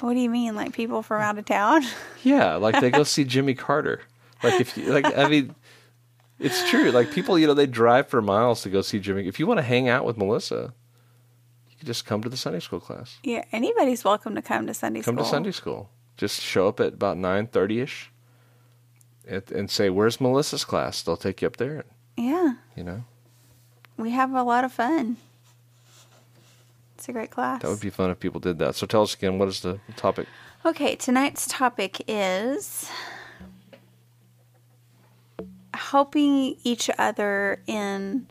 What 0.00 0.14
do 0.14 0.20
you 0.20 0.28
mean, 0.30 0.54
like 0.54 0.72
people 0.72 1.02
from 1.02 1.22
out 1.22 1.38
of 1.38 1.44
town? 1.46 1.82
Yeah, 2.22 2.56
like 2.56 2.80
they 2.80 2.90
go 2.90 3.04
see 3.04 3.24
Jimmy 3.24 3.54
Carter. 3.54 4.00
Like 4.42 4.60
if 4.60 4.76
you, 4.76 4.92
like 4.92 5.06
I 5.16 5.28
mean, 5.28 5.54
it's 6.40 6.68
true. 6.68 6.90
Like 6.90 7.12
people, 7.12 7.38
you 7.38 7.46
know, 7.46 7.54
they 7.54 7.66
drive 7.66 8.08
for 8.08 8.20
miles 8.20 8.62
to 8.62 8.68
go 8.68 8.82
see 8.82 8.98
Jimmy. 8.98 9.28
If 9.28 9.38
you 9.38 9.46
want 9.46 9.58
to 9.58 9.62
hang 9.62 9.88
out 9.88 10.04
with 10.04 10.16
Melissa, 10.18 10.74
you 11.70 11.76
can 11.78 11.86
just 11.86 12.04
come 12.04 12.22
to 12.22 12.28
the 12.28 12.36
Sunday 12.36 12.58
school 12.58 12.80
class. 12.80 13.18
yeah, 13.22 13.44
anybody's 13.52 14.02
welcome 14.04 14.34
to 14.34 14.42
come 14.42 14.66
to 14.66 14.74
Sunday 14.74 15.00
Come 15.02 15.14
school. 15.14 15.16
Come 15.16 15.24
to 15.24 15.30
Sunday 15.30 15.52
school. 15.52 15.90
Just 16.16 16.40
show 16.40 16.66
up 16.66 16.80
at 16.80 16.94
about 16.94 17.16
nine 17.16 17.46
thirty 17.46 17.80
ish, 17.80 18.10
and, 19.26 19.48
and 19.52 19.70
say, 19.70 19.88
"Where's 19.88 20.20
Melissa's 20.20 20.64
class?" 20.64 21.02
They'll 21.02 21.16
take 21.16 21.42
you 21.42 21.46
up 21.46 21.58
there. 21.58 21.84
Yeah, 22.16 22.54
You 22.74 22.82
know, 22.84 23.04
we 23.96 24.10
have 24.10 24.32
a 24.34 24.42
lot 24.42 24.64
of 24.64 24.72
fun. 24.72 25.16
It's 26.96 27.10
a 27.10 27.12
great 27.12 27.30
class. 27.30 27.60
that 27.60 27.68
would 27.68 27.80
be 27.80 27.90
fun 27.90 28.08
if 28.10 28.18
people 28.18 28.40
did 28.40 28.58
that. 28.58 28.74
So 28.74 28.86
tell 28.86 29.02
us 29.02 29.12
again, 29.14 29.38
what 29.38 29.48
is 29.48 29.60
the 29.60 29.78
topic? 29.96 30.26
Okay, 30.64 30.96
tonight's 30.96 31.46
topic 31.46 32.02
is 32.08 32.90
helping 35.74 36.56
each 36.64 36.88
other 36.98 37.62
in 37.66 38.26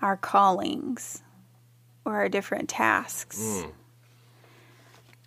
our 0.00 0.16
callings 0.16 1.22
or 2.04 2.14
our 2.14 2.28
different 2.28 2.68
tasks. 2.68 3.38
Mm. 3.38 3.72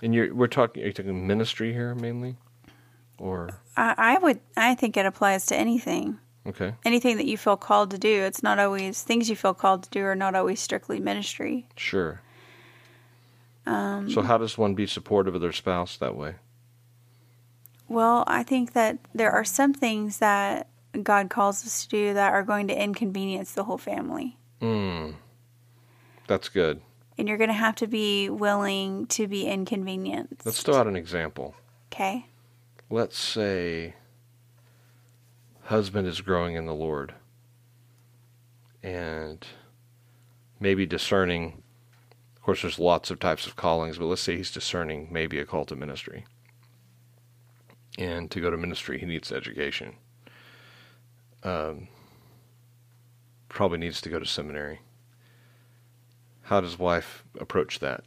And 0.04 0.16
you're 0.16 0.34
we're 0.34 0.48
talking. 0.48 0.84
Are 0.84 0.88
you 0.88 0.94
talking 0.94 1.28
ministry 1.28 1.74
here 1.74 1.94
mainly, 1.94 2.38
or 3.18 3.50
I, 3.76 3.96
I 3.98 4.18
would, 4.20 4.40
I 4.56 4.76
think 4.76 4.96
it 4.96 5.06
applies 5.06 5.46
to 5.48 5.58
anything. 5.58 6.20
okay? 6.48 6.74
Anything 6.86 7.18
that 7.18 7.26
you 7.26 7.38
feel 7.38 7.58
called 7.58 7.92
to 7.92 7.98
do. 7.98 8.24
It's 8.24 8.42
not 8.44 8.60
always 8.60 9.02
things 9.04 9.30
you 9.30 9.36
feel 9.36 9.54
called 9.54 9.84
to 9.84 9.90
do 9.90 10.06
are 10.06 10.16
not 10.16 10.36
always 10.36 10.62
strictly 10.62 11.00
ministry. 11.02 11.68
Sure. 11.76 12.22
Um, 13.68 14.10
so 14.10 14.22
how 14.22 14.38
does 14.38 14.58
one 14.58 14.74
be 14.76 14.88
supportive 14.88 15.36
of 15.36 15.42
their 15.42 15.52
spouse 15.52 15.98
that 15.98 16.16
way? 16.16 16.36
Well, 17.90 18.24
I 18.28 18.44
think 18.44 18.74
that 18.74 18.98
there 19.14 19.32
are 19.32 19.44
some 19.46 19.74
things 19.74 20.18
that 20.20 20.68
God 21.04 21.30
calls 21.30 21.66
us 21.66 21.84
to 21.84 21.90
do 21.90 22.14
that 22.14 22.34
are 22.34 22.44
going 22.44 22.68
to 22.70 22.82
inconvenience 22.82 23.52
the 23.54 23.64
whole 23.66 23.78
family. 23.78 24.38
Mm. 24.62 25.16
That's 26.28 26.50
good. 26.50 26.82
and 27.18 27.28
you're 27.28 27.38
going 27.38 27.50
to 27.50 27.54
have 27.54 27.76
to 27.76 27.88
be 27.88 28.30
willing 28.30 29.08
to 29.08 29.28
be 29.28 29.46
inconvenienced. 29.48 30.46
Let's 30.46 30.62
throw 30.64 30.76
out 30.76 30.88
an 30.88 30.96
example. 30.96 31.56
Okay. 31.92 32.26
Let's 32.90 33.18
say 33.18 33.96
husband 35.64 36.08
is 36.08 36.22
growing 36.22 36.56
in 36.56 36.66
the 36.66 36.74
Lord 36.76 37.14
and 38.84 39.46
maybe 40.60 40.86
discerning. 40.86 41.64
Course, 42.48 42.62
there's 42.62 42.80
lots 42.80 43.12
of 43.12 43.20
types 43.20 43.46
of 43.46 43.58
callings, 43.58 43.98
but 43.98 44.06
let's 44.06 44.22
say 44.22 44.38
he's 44.38 44.52
discerning 44.52 45.10
maybe 45.12 45.38
a 45.38 45.44
call 45.44 45.66
to 45.66 45.76
ministry. 45.76 46.24
And 47.98 48.32
to 48.32 48.40
go 48.40 48.50
to 48.50 48.56
ministry, 48.56 48.98
he 49.00 49.06
needs 49.06 49.34
education. 49.34 49.96
Um, 51.44 51.90
probably 53.50 53.80
needs 53.80 54.00
to 54.00 54.08
go 54.10 54.18
to 54.18 54.26
seminary. 54.26 54.80
How 56.44 56.62
does 56.62 56.80
wife 56.80 57.26
approach 57.38 57.80
that? 57.80 58.06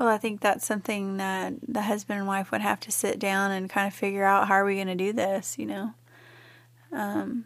Well, 0.00 0.08
I 0.08 0.18
think 0.18 0.40
that's 0.40 0.66
something 0.66 1.16
that 1.18 1.54
the 1.62 1.82
husband 1.82 2.18
and 2.18 2.26
wife 2.26 2.50
would 2.50 2.60
have 2.60 2.80
to 2.80 2.90
sit 2.90 3.20
down 3.20 3.52
and 3.52 3.70
kind 3.70 3.86
of 3.86 3.94
figure 3.94 4.24
out 4.24 4.48
how 4.48 4.54
are 4.54 4.64
we 4.64 4.74
going 4.74 4.88
to 4.88 4.96
do 4.96 5.12
this, 5.12 5.56
you 5.60 5.66
know? 5.66 5.94
Um, 6.90 7.44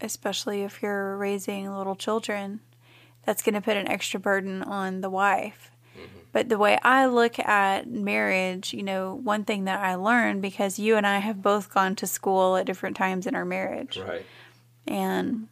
especially 0.00 0.62
if 0.62 0.82
you're 0.82 1.16
raising 1.16 1.72
little 1.72 1.94
children, 1.94 2.62
that's 3.28 3.42
going 3.42 3.54
to 3.54 3.60
put 3.60 3.76
an 3.76 3.86
extra 3.86 4.18
burden 4.18 4.62
on 4.62 5.02
the 5.02 5.10
wife. 5.10 5.70
Mm-hmm. 5.94 6.18
But 6.32 6.48
the 6.48 6.56
way 6.56 6.78
I 6.82 7.04
look 7.04 7.38
at 7.38 7.86
marriage, 7.86 8.72
you 8.72 8.82
know, 8.82 9.20
one 9.22 9.44
thing 9.44 9.64
that 9.64 9.80
I 9.80 9.96
learned 9.96 10.40
because 10.40 10.78
you 10.78 10.96
and 10.96 11.06
I 11.06 11.18
have 11.18 11.42
both 11.42 11.70
gone 11.70 11.94
to 11.96 12.06
school 12.06 12.56
at 12.56 12.64
different 12.64 12.96
times 12.96 13.26
in 13.26 13.34
our 13.34 13.44
marriage. 13.44 13.98
Right. 13.98 14.24
And 14.86 15.48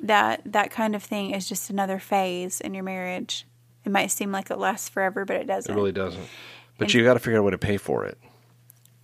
that 0.00 0.42
that 0.44 0.70
kind 0.70 0.94
of 0.94 1.02
thing 1.02 1.30
is 1.30 1.48
just 1.48 1.70
another 1.70 1.98
phase 1.98 2.60
in 2.60 2.74
your 2.74 2.84
marriage 2.84 3.46
it 3.86 3.90
might 3.90 4.08
seem 4.08 4.32
like 4.32 4.50
it 4.50 4.58
lasts 4.58 4.90
forever, 4.90 5.24
but 5.24 5.36
it 5.36 5.46
doesn't. 5.46 5.72
It 5.72 5.74
really 5.74 5.92
doesn't. 5.92 6.28
But 6.76 6.84
and, 6.84 6.94
you 6.94 7.04
got 7.04 7.14
to 7.14 7.20
figure 7.20 7.38
out 7.38 7.40
a 7.40 7.44
way 7.44 7.50
to 7.52 7.58
pay 7.58 7.78
for 7.78 8.04
it. 8.04 8.18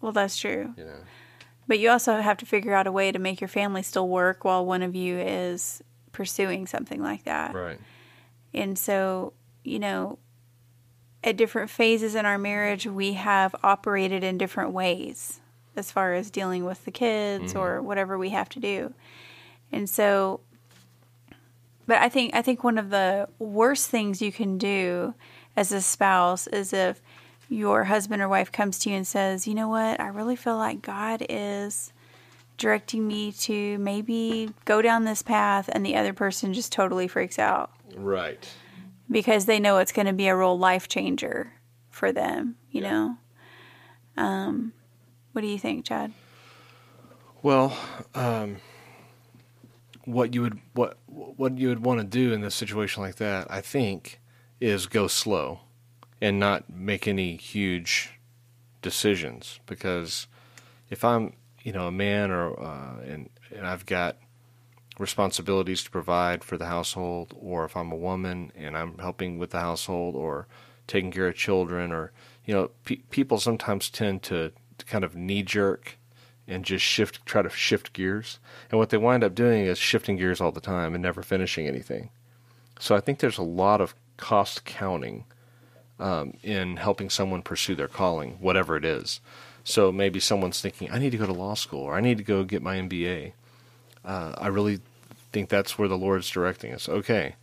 Well, 0.03 0.13
that's 0.13 0.37
true. 0.37 0.75
You 0.77 0.85
know. 0.85 1.01
But 1.67 1.79
you 1.79 1.89
also 1.89 2.21
have 2.21 2.37
to 2.37 2.47
figure 2.47 2.75
out 2.75 2.87
a 2.87 2.93
way 2.93 3.13
to 3.13 3.19
make 3.19 3.41
your 3.41 3.49
family 3.49 3.83
still 3.83 4.09
work 4.09 4.45
while 4.45 4.67
one 4.67 4.83
of 4.83 4.95
you 4.95 5.19
is 5.19 5.83
pursuing 6.13 6.67
something 6.67 7.03
like 7.03 7.25
that. 7.25 7.55
Right. 7.55 7.81
And 8.55 8.79
so, 8.79 9.33
you 9.65 9.79
know, 9.79 10.19
at 11.23 11.37
different 11.37 11.71
phases 11.71 12.15
in 12.15 12.27
our 12.27 12.39
marriage, 12.39 12.87
we 12.87 13.15
have 13.15 13.55
operated 13.63 14.25
in 14.25 14.39
different 14.39 14.73
ways 14.73 15.41
as 15.77 15.93
far 15.93 16.15
as 16.15 16.31
dealing 16.31 16.65
with 16.65 16.85
the 16.85 16.91
kids 16.91 17.53
mm-hmm. 17.53 17.59
or 17.59 17.83
whatever 17.83 18.19
we 18.19 18.31
have 18.31 18.49
to 18.51 18.61
do. 18.61 18.95
And 19.71 19.89
so 19.89 20.41
but 21.89 22.03
I 22.03 22.11
think 22.11 22.35
I 22.35 22.43
think 22.43 22.63
one 22.63 22.77
of 22.77 22.91
the 22.91 23.29
worst 23.39 23.89
things 23.89 24.21
you 24.21 24.31
can 24.31 24.59
do 24.59 25.15
as 25.57 25.73
a 25.73 25.81
spouse 25.81 26.47
is 26.47 26.75
if 26.75 27.01
your 27.49 27.85
husband 27.85 28.21
or 28.21 28.29
wife 28.29 28.53
comes 28.53 28.79
to 28.81 28.91
you 28.91 28.97
and 28.97 29.07
says, 29.07 29.49
"You 29.49 29.55
know 29.55 29.71
what? 29.71 29.99
I 29.99 30.09
really 30.09 30.37
feel 30.37 30.59
like 30.59 30.83
God 30.83 31.25
is 31.31 31.95
directing 32.59 33.07
me 33.07 33.33
to 33.33 33.79
maybe 33.79 34.51
go 34.65 34.83
down 34.83 35.05
this 35.05 35.23
path," 35.23 35.69
and 35.73 35.85
the 35.85 35.97
other 35.97 36.13
person 36.13 36.53
just 36.53 36.73
totally 36.73 37.09
freaks 37.09 37.39
out. 37.39 37.71
Right. 37.97 38.49
Because 39.11 39.47
they 39.47 39.59
know 39.59 39.79
it's 39.79 39.93
going 39.93 40.07
to 40.07 40.13
be 40.13 40.29
a 40.29 40.37
real 40.37 40.59
life 40.59 40.87
changer 40.89 41.55
for 41.91 42.13
them, 42.13 42.57
you 42.71 42.83
yeah. 42.83 42.91
know. 42.91 43.17
Um, 44.19 44.73
what 45.33 45.43
do 45.43 45.49
you 45.49 45.59
think, 45.59 45.87
Chad? 45.87 46.13
Well, 47.43 47.77
um, 48.15 48.59
what 50.05 50.35
you 50.35 50.43
would 50.43 50.59
what 50.75 50.99
what 51.07 51.59
you 51.59 51.69
would 51.69 51.85
want 51.85 52.01
to 52.01 52.07
do 52.07 52.33
in 52.33 52.43
a 52.43 52.51
situation 52.51 53.03
like 53.03 53.17
that, 53.17 53.47
I 53.51 53.61
think, 53.61 54.21
is 54.61 54.87
go 54.87 55.07
slow 55.07 55.61
and 56.21 56.41
not 56.41 56.69
make 56.71 57.07
any 57.07 57.37
huge 57.37 58.11
decisions 58.83 59.61
because 59.67 60.27
if 60.91 61.05
I'm 61.05 61.35
you 61.69 61.75
know 61.75 61.87
a 61.87 61.93
man 61.93 62.31
or 62.31 62.59
uh, 62.59 62.97
and 63.07 63.29
and 63.55 63.67
I've 63.67 63.85
got 63.85 64.17
responsibilities 64.99 65.85
to 65.85 65.91
provide 65.91 66.43
for 66.43 66.57
the 66.57 66.65
household, 66.65 67.35
or 67.39 67.67
if 67.67 67.77
I'm 67.77 67.93
a 67.93 67.97
woman 67.97 68.51
and 68.57 68.75
I'm 68.75 68.97
helping 68.97 69.39
with 69.39 69.51
the 69.51 69.61
household 69.61 70.17
or 70.17 70.47
taking 70.87 71.13
care 71.13 71.29
of 71.29 71.37
children, 71.37 71.93
or 71.93 72.11
you 72.47 72.55
know, 72.55 72.71
pe- 72.87 73.03
people 73.11 73.39
sometimes 73.39 73.91
tend 73.91 74.23
to, 74.23 74.51
to 74.79 74.85
kind 74.87 75.05
of 75.05 75.15
knee 75.15 75.43
jerk 75.43 75.99
and 76.47 76.65
just 76.65 76.87
shift, 76.87 77.27
try 77.27 77.43
to 77.43 77.51
shift 77.51 77.93
gears. 77.93 78.39
And 78.71 78.79
what 78.79 78.89
they 78.89 78.97
wind 78.97 79.23
up 79.23 79.35
doing 79.35 79.67
is 79.67 79.77
shifting 79.77 80.17
gears 80.17 80.41
all 80.41 80.53
the 80.53 80.63
time 80.63 80.95
and 80.95 81.03
never 81.03 81.23
finishing 81.23 81.67
anything. 81.69 82.09
So 82.81 82.97
I 82.97 83.01
think 83.01 83.19
there's 83.19 83.37
a 83.37 83.43
lot 83.43 83.83
of 83.83 83.95
cost 84.17 84.65
counting 84.65 85.27
um, 86.01 86.33
in 86.43 86.79
helping 86.79 87.11
someone 87.11 87.43
pursue 87.43 87.75
their 87.75 87.89
calling, 87.89 88.39
whatever 88.41 88.75
it 88.75 88.87
is. 88.87 89.21
So 89.69 89.93
maybe 89.93 90.19
someone's 90.19 90.63
thinking, 90.63 90.91
I 90.91 90.99
need 90.99 91.11
to 91.11 91.19
go 91.19 91.27
to 91.27 91.33
law 91.35 91.53
school 91.53 91.83
or 91.83 91.95
I 91.95 92.01
need 92.01 92.17
to 92.17 92.25
go 92.25 92.43
get 92.43 92.63
my 92.63 92.77
MBA. 92.77 93.33
Uh, 94.03 94.33
I 94.39 94.47
really 94.47 94.81
think 95.31 95.51
that's 95.51 95.79
where 95.79 95.89
the 95.89 95.99
Lord's 95.99 96.31
directing 96.31 96.73
us. 96.73 96.89
Okay, 96.89 97.35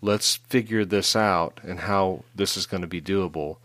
let's 0.00 0.36
figure 0.36 0.84
this 0.84 1.16
out 1.16 1.58
and 1.64 1.80
how 1.80 2.22
this 2.36 2.56
is 2.56 2.66
going 2.66 2.82
to 2.82 2.86
be 2.86 3.02
doable, 3.02 3.56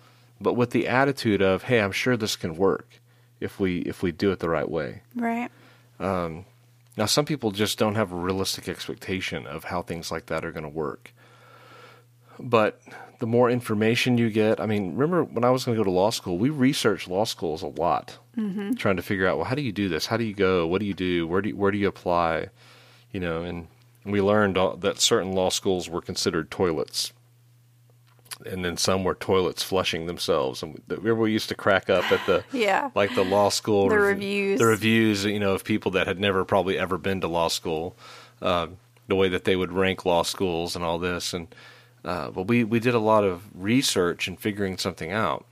but 0.41 0.53
with 0.53 0.71
the 0.71 0.87
attitude 0.87 1.43
of, 1.43 1.61
hey, 1.61 1.79
I'm 1.79 1.91
sure 1.91 2.17
this 2.17 2.35
can 2.35 2.57
work 2.57 2.87
if 3.39 3.59
we 3.59 3.81
if 3.81 4.01
we 4.01 4.11
do 4.11 4.31
it 4.31 4.39
the 4.39 4.49
right 4.49 4.67
way. 4.67 5.03
Right. 5.15 5.51
Um, 5.99 6.45
now, 6.97 7.05
some 7.05 7.25
people 7.25 7.51
just 7.51 7.77
don't 7.77 7.93
have 7.93 8.11
a 8.11 8.15
realistic 8.15 8.67
expectation 8.67 9.45
of 9.45 9.65
how 9.65 9.83
things 9.83 10.11
like 10.11 10.25
that 10.25 10.43
are 10.43 10.51
going 10.51 10.63
to 10.63 10.69
work. 10.69 11.13
But 12.39 12.81
the 13.19 13.27
more 13.27 13.49
information 13.49 14.17
you 14.17 14.29
get, 14.29 14.59
I 14.59 14.65
mean, 14.65 14.95
remember 14.95 15.23
when 15.23 15.43
I 15.43 15.49
was 15.49 15.65
going 15.65 15.75
to 15.75 15.79
go 15.79 15.83
to 15.83 15.91
law 15.91 16.09
school, 16.11 16.37
we 16.37 16.49
researched 16.49 17.07
law 17.07 17.25
schools 17.25 17.61
a 17.63 17.67
lot, 17.67 18.17
mm-hmm. 18.37 18.73
trying 18.73 18.97
to 18.97 19.01
figure 19.01 19.27
out, 19.27 19.37
well, 19.37 19.45
how 19.45 19.55
do 19.55 19.61
you 19.61 19.71
do 19.71 19.89
this? 19.89 20.05
How 20.05 20.17
do 20.17 20.23
you 20.23 20.33
go? 20.33 20.67
What 20.67 20.79
do 20.79 20.85
you 20.85 20.93
do? 20.93 21.27
Where 21.27 21.41
do 21.41 21.49
you, 21.49 21.55
where 21.55 21.71
do 21.71 21.77
you 21.77 21.87
apply? 21.87 22.49
You 23.11 23.19
know, 23.19 23.43
and 23.43 23.67
we 24.05 24.21
learned 24.21 24.57
that 24.81 24.99
certain 24.99 25.31
law 25.31 25.49
schools 25.49 25.89
were 25.89 26.01
considered 26.01 26.51
toilets 26.51 27.11
and 28.45 28.63
then 28.63 28.77
some 28.77 29.03
were 29.03 29.15
toilets 29.15 29.63
flushing 29.63 30.05
themselves. 30.05 30.61
And 30.61 30.81
remember, 30.87 31.15
we 31.15 31.31
used 31.31 31.49
to 31.49 31.55
crack 31.55 31.89
up 31.89 32.11
at 32.11 32.25
the 32.25 32.43
yeah, 32.51 32.91
like 32.95 33.15
the 33.15 33.23
law 33.23 33.49
school 33.49 33.89
the 33.89 33.95
rev- 33.95 34.15
reviews, 34.15 34.59
the 34.59 34.65
reviews, 34.65 35.25
you 35.25 35.39
know, 35.39 35.53
of 35.53 35.63
people 35.63 35.91
that 35.91 36.07
had 36.07 36.19
never 36.19 36.45
probably 36.45 36.77
ever 36.77 36.97
been 36.97 37.21
to 37.21 37.27
law 37.27 37.47
school, 37.47 37.97
uh, 38.41 38.67
the 39.07 39.15
way 39.15 39.29
that 39.29 39.43
they 39.45 39.55
would 39.55 39.71
rank 39.71 40.05
law 40.05 40.23
schools 40.23 40.75
and 40.75 40.83
all 40.83 40.99
this. 40.99 41.33
And 41.33 41.47
uh, 42.05 42.31
but 42.31 42.43
we 42.43 42.63
we 42.63 42.79
did 42.79 42.93
a 42.93 42.99
lot 42.99 43.23
of 43.23 43.43
research 43.53 44.27
and 44.27 44.39
figuring 44.39 44.77
something 44.77 45.11
out, 45.11 45.45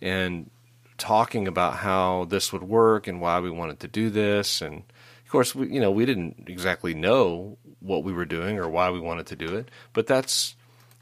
and 0.00 0.50
talking 0.98 1.48
about 1.48 1.78
how 1.78 2.24
this 2.26 2.52
would 2.52 2.62
work 2.62 3.06
and 3.06 3.20
why 3.20 3.40
we 3.40 3.50
wanted 3.50 3.80
to 3.80 3.88
do 3.88 4.08
this. 4.10 4.62
And 4.62 4.84
of 5.24 5.30
course, 5.30 5.54
we 5.54 5.68
you 5.68 5.80
know 5.80 5.90
we 5.90 6.06
didn't 6.06 6.44
exactly 6.46 6.94
know 6.94 7.56
what 7.80 8.04
we 8.04 8.12
were 8.12 8.24
doing 8.24 8.58
or 8.58 8.68
why 8.68 8.90
we 8.90 9.00
wanted 9.00 9.26
to 9.26 9.36
do 9.36 9.56
it, 9.56 9.68
but 9.92 10.06
that's 10.06 10.54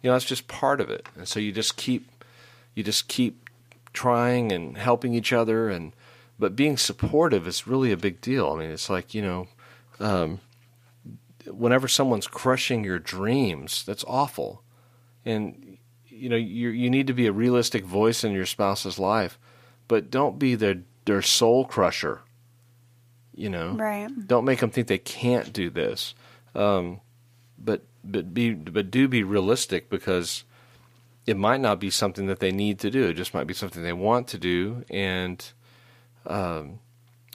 you 0.03 0.09
know 0.09 0.14
that's 0.14 0.24
just 0.24 0.48
part 0.48 0.81
of 0.81 0.90
it. 0.90 1.07
And 1.16 1.29
so 1.29 1.40
you 1.40 1.53
just 1.53 1.76
keep 1.76 2.11
you 2.74 2.83
just 2.83 3.09
keep 3.09 3.48
trying 3.92 4.53
and 4.53 4.76
helping 4.76 5.14
each 5.14 5.33
other. 5.33 5.68
And 5.68 5.92
but 6.38 6.57
being 6.57 6.76
supportive 6.76 7.46
is 7.46 7.66
really 7.66 7.92
a 7.92 7.96
big 7.96 8.20
deal. 8.20 8.50
I 8.53 8.59
mean 8.59 8.70
it's 8.70 8.90
like 8.90 9.14
you 9.14 9.22
know 9.22 9.48
um, 9.98 10.40
whenever 11.46 11.88
someone's 11.88 12.26
crushing 12.26 12.85
your 12.85 12.98
dreams 12.98 13.85
that's 13.85 14.05
awful 14.07 14.62
and 15.24 15.78
you 16.09 16.28
know 16.28 16.37
you 16.37 16.68
you 16.70 16.90
need 16.90 17.06
to 17.06 17.12
be 17.14 17.26
a 17.26 17.33
realistic 17.33 17.85
voice 17.85 18.24
in 18.24 18.33
your 18.33 18.46
spouse's 18.46 18.98
life 18.98 19.38
but 19.88 20.11
don't 20.11 20.38
be 20.38 20.54
their 20.54 20.83
their 21.04 21.22
soul 21.22 21.64
crusher 21.64 22.20
you 23.40 23.48
know? 23.48 23.72
Right. 23.72 24.11
Don't 24.26 24.44
make 24.44 24.61
them 24.61 24.70
think 24.70 24.87
they 24.87 24.98
can't 24.98 25.52
do 25.52 25.70
this. 25.70 26.14
Um, 26.54 27.00
but 27.59 27.85
but 28.04 28.35
be 28.35 28.52
but 28.52 28.90
do 28.90 29.09
be 29.09 29.22
realistic 29.22 29.88
because 29.88 30.44
it 31.26 31.37
might 31.37 31.61
not 31.61 31.80
be 31.80 31.90
something 31.90 32.26
that 32.26 32.40
they 32.40 32.52
need 32.52 32.78
to 32.80 32.90
do. 32.90 33.09
It 33.09 33.14
just 33.14 33.33
might 33.33 33.46
be 33.46 33.54
something 33.54 33.83
they 33.83 33.92
want 33.92 34.28
to 34.28 34.38
do, 34.38 34.85
and 34.90 35.44
um, 36.26 36.80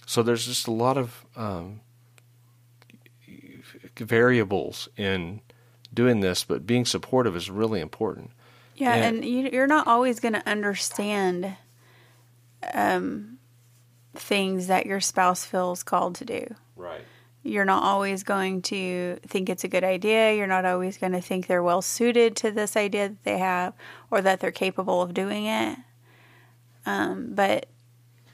so 0.06 0.21
there's 0.21 0.45
just 0.45 0.67
a 0.67 0.71
lot 0.71 0.98
of 0.98 1.26
um, 1.36 1.82
variables 3.98 4.89
in 4.98 5.41
doing 5.95 6.19
this. 6.19 6.43
But 6.43 6.67
being 6.67 6.86
supportive 6.86 7.36
is 7.36 7.49
really 7.49 7.81
important. 7.81 8.31
Yeah, 8.75 8.93
and, 8.93 9.23
and 9.23 9.53
you're 9.53 9.67
not 9.67 9.88
always 9.88 10.19
going 10.19 10.34
to 10.34 10.47
understand 10.47 11.55
um, 12.73 13.38
things 14.13 14.67
that 14.67 14.86
your 14.86 14.99
spouse 14.99 15.45
feels 15.45 15.84
called 15.84 16.15
to 16.15 16.25
do. 16.25 16.53
Right. 16.75 17.01
You're 17.43 17.65
not 17.65 17.84
always 17.84 18.23
going 18.23 18.63
to 18.63 19.19
think 19.27 19.49
it's 19.49 19.63
a 19.63 19.67
good 19.67 19.84
idea. 19.84 20.34
You're 20.34 20.47
not 20.47 20.65
always 20.65 20.97
going 20.97 21.12
to 21.12 21.21
think 21.21 21.45
they're 21.45 21.62
well 21.62 21.81
suited 21.81 22.36
to 22.38 22.51
this 22.51 22.75
idea 22.75 23.10
that 23.10 23.23
they 23.23 23.38
have 23.38 23.73
or 24.10 24.21
that 24.21 24.39
they're 24.39 24.51
capable 24.51 25.01
of 25.01 25.13
doing 25.13 25.45
it. 25.45 25.77
Um, 26.88 27.34
but 27.34 27.67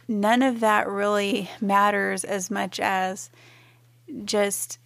none 0.07 0.41
of 0.41 0.61
that 0.61 0.87
really 0.87 1.49
matters 1.59 2.23
as 2.23 2.49
much 2.49 2.79
as 2.79 3.29
just 4.23 4.79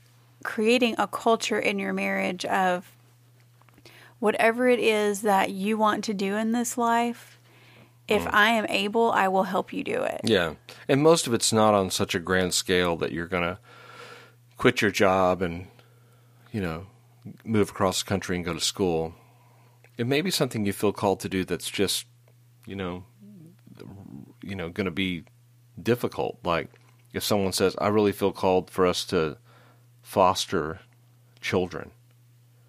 creating 0.45 0.95
a 0.97 1.08
culture 1.08 1.60
in 1.60 1.79
your 1.79 1.91
marriage 1.91 2.45
of 2.45 2.95
whatever 4.19 4.69
it 4.69 4.79
is 4.79 5.23
that 5.23 5.49
you 5.51 5.77
want 5.77 6.03
to 6.05 6.13
do 6.13 6.36
in 6.36 6.53
this 6.53 6.77
life. 6.77 7.39
If 8.08 8.23
mm. 8.23 8.29
I 8.31 8.51
am 8.51 8.65
able, 8.69 9.12
I 9.12 9.27
will 9.27 9.43
help 9.43 9.73
you 9.73 9.84
do 9.84 10.03
it. 10.03 10.21
Yeah. 10.23 10.53
And 10.88 11.01
most 11.01 11.27
of 11.27 11.34
it's 11.34 11.51
not 11.51 11.73
on 11.73 11.89
such 11.89 12.13
a 12.15 12.19
grand 12.19 12.53
scale 12.53 12.95
that 12.97 13.12
you're 13.12 13.27
going 13.27 13.43
to 13.43 13.60
quit 14.58 14.81
your 14.81 14.91
job 14.91 15.41
and, 15.41 15.67
you 16.51 16.62
know, 16.62 16.86
move 17.43 17.71
across 17.71 18.03
the 18.03 18.08
country 18.08 18.36
and 18.36 18.45
go 18.45 18.53
to 18.53 18.62
school. 18.62 19.15
It 19.97 20.05
may 20.05 20.21
be 20.21 20.29
something 20.29 20.65
you 20.65 20.73
feel 20.73 20.93
called 20.93 21.19
to 21.21 21.29
do 21.29 21.43
that's 21.43 21.69
just, 21.69 22.05
you 22.67 22.75
know, 22.75 23.03
you 24.43 24.55
know, 24.55 24.69
going 24.69 24.86
to 24.86 24.91
be 24.91 25.23
difficult. 25.81 26.38
Like 26.43 26.69
if 27.13 27.23
someone 27.23 27.53
says, 27.53 27.75
"I 27.79 27.88
really 27.88 28.12
feel 28.12 28.31
called 28.31 28.69
for 28.69 28.86
us 28.86 29.03
to 29.05 29.38
foster 30.15 30.80
children." 31.41 31.91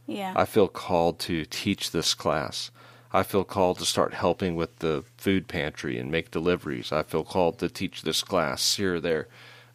Yeah. 0.06 0.32
I 0.37 0.44
feel 0.44 0.68
called 0.68 1.18
to 1.20 1.44
teach 1.44 1.90
this 1.90 2.14
class. 2.14 2.70
I 3.12 3.22
feel 3.22 3.44
called 3.44 3.78
to 3.78 3.85
start 3.85 4.14
helping 4.14 4.56
with 4.56 4.78
the 4.78 5.04
food 5.16 5.48
pantry 5.48 5.98
and 5.98 6.11
make 6.11 6.30
deliveries. 6.30 6.92
I 6.92 7.02
feel 7.02 7.24
called 7.24 7.59
to 7.59 7.68
teach 7.68 8.02
this 8.02 8.22
class 8.22 8.76
here 8.76 8.96
or 8.96 9.00
there. 9.00 9.28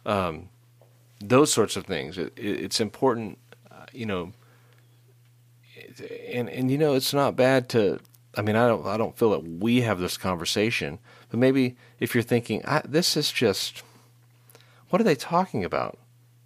Um, 0.06 0.48
those 1.20 1.52
sorts 1.52 1.76
of 1.76 1.84
things. 1.86 2.18
It, 2.18 2.32
it, 2.36 2.64
it's 2.64 2.80
important, 2.80 3.38
uh, 3.70 3.86
you 3.92 4.06
know. 4.06 4.32
And 6.32 6.48
and 6.48 6.70
you 6.70 6.78
know, 6.78 6.94
it's 6.94 7.14
not 7.14 7.36
bad 7.36 7.68
to. 7.70 7.98
I 8.38 8.42
mean, 8.42 8.56
I 8.56 8.66
don't. 8.68 8.86
I 8.86 8.96
don't 8.96 9.16
feel 9.18 9.30
that 9.30 9.44
we 9.44 9.82
have 9.82 9.98
this 9.98 10.16
conversation, 10.16 10.98
but 11.30 11.38
maybe 11.38 11.76
if 12.00 12.14
you're 12.14 12.22
thinking, 12.22 12.62
I, 12.64 12.82
this 12.84 13.16
is 13.16 13.32
just, 13.32 13.82
what 14.88 15.00
are 15.00 15.04
they 15.04 15.14
talking 15.16 15.64
about? 15.64 15.98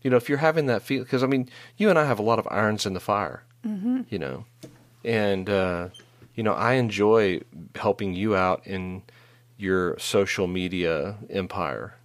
You 0.07 0.11
know, 0.11 0.17
if 0.17 0.29
you're 0.29 0.39
having 0.39 0.67
that 0.67 0.83
feel, 0.83 1.03
because 1.03 1.25
I 1.25 1.27
mean, 1.27 1.49
you 1.77 1.91
and 1.91 1.99
I 1.99 2.05
have 2.05 2.21
a 2.21 2.23
lot 2.23 2.39
of 2.39 2.47
irons 2.49 2.87
in 2.87 2.95
the 2.95 3.01
fire. 3.01 3.43
Mm-hmm. 3.67 4.03
You 4.09 4.21
know, 4.21 4.45
and 5.05 5.51
uh, 5.51 5.89
you 6.37 6.45
know, 6.45 6.53
I 6.53 6.75
enjoy 6.75 7.41
helping 7.75 8.15
you 8.15 8.37
out 8.37 8.65
in 8.65 9.03
your 9.57 9.99
social 9.99 10.47
media 10.47 11.17
empire. 11.29 11.97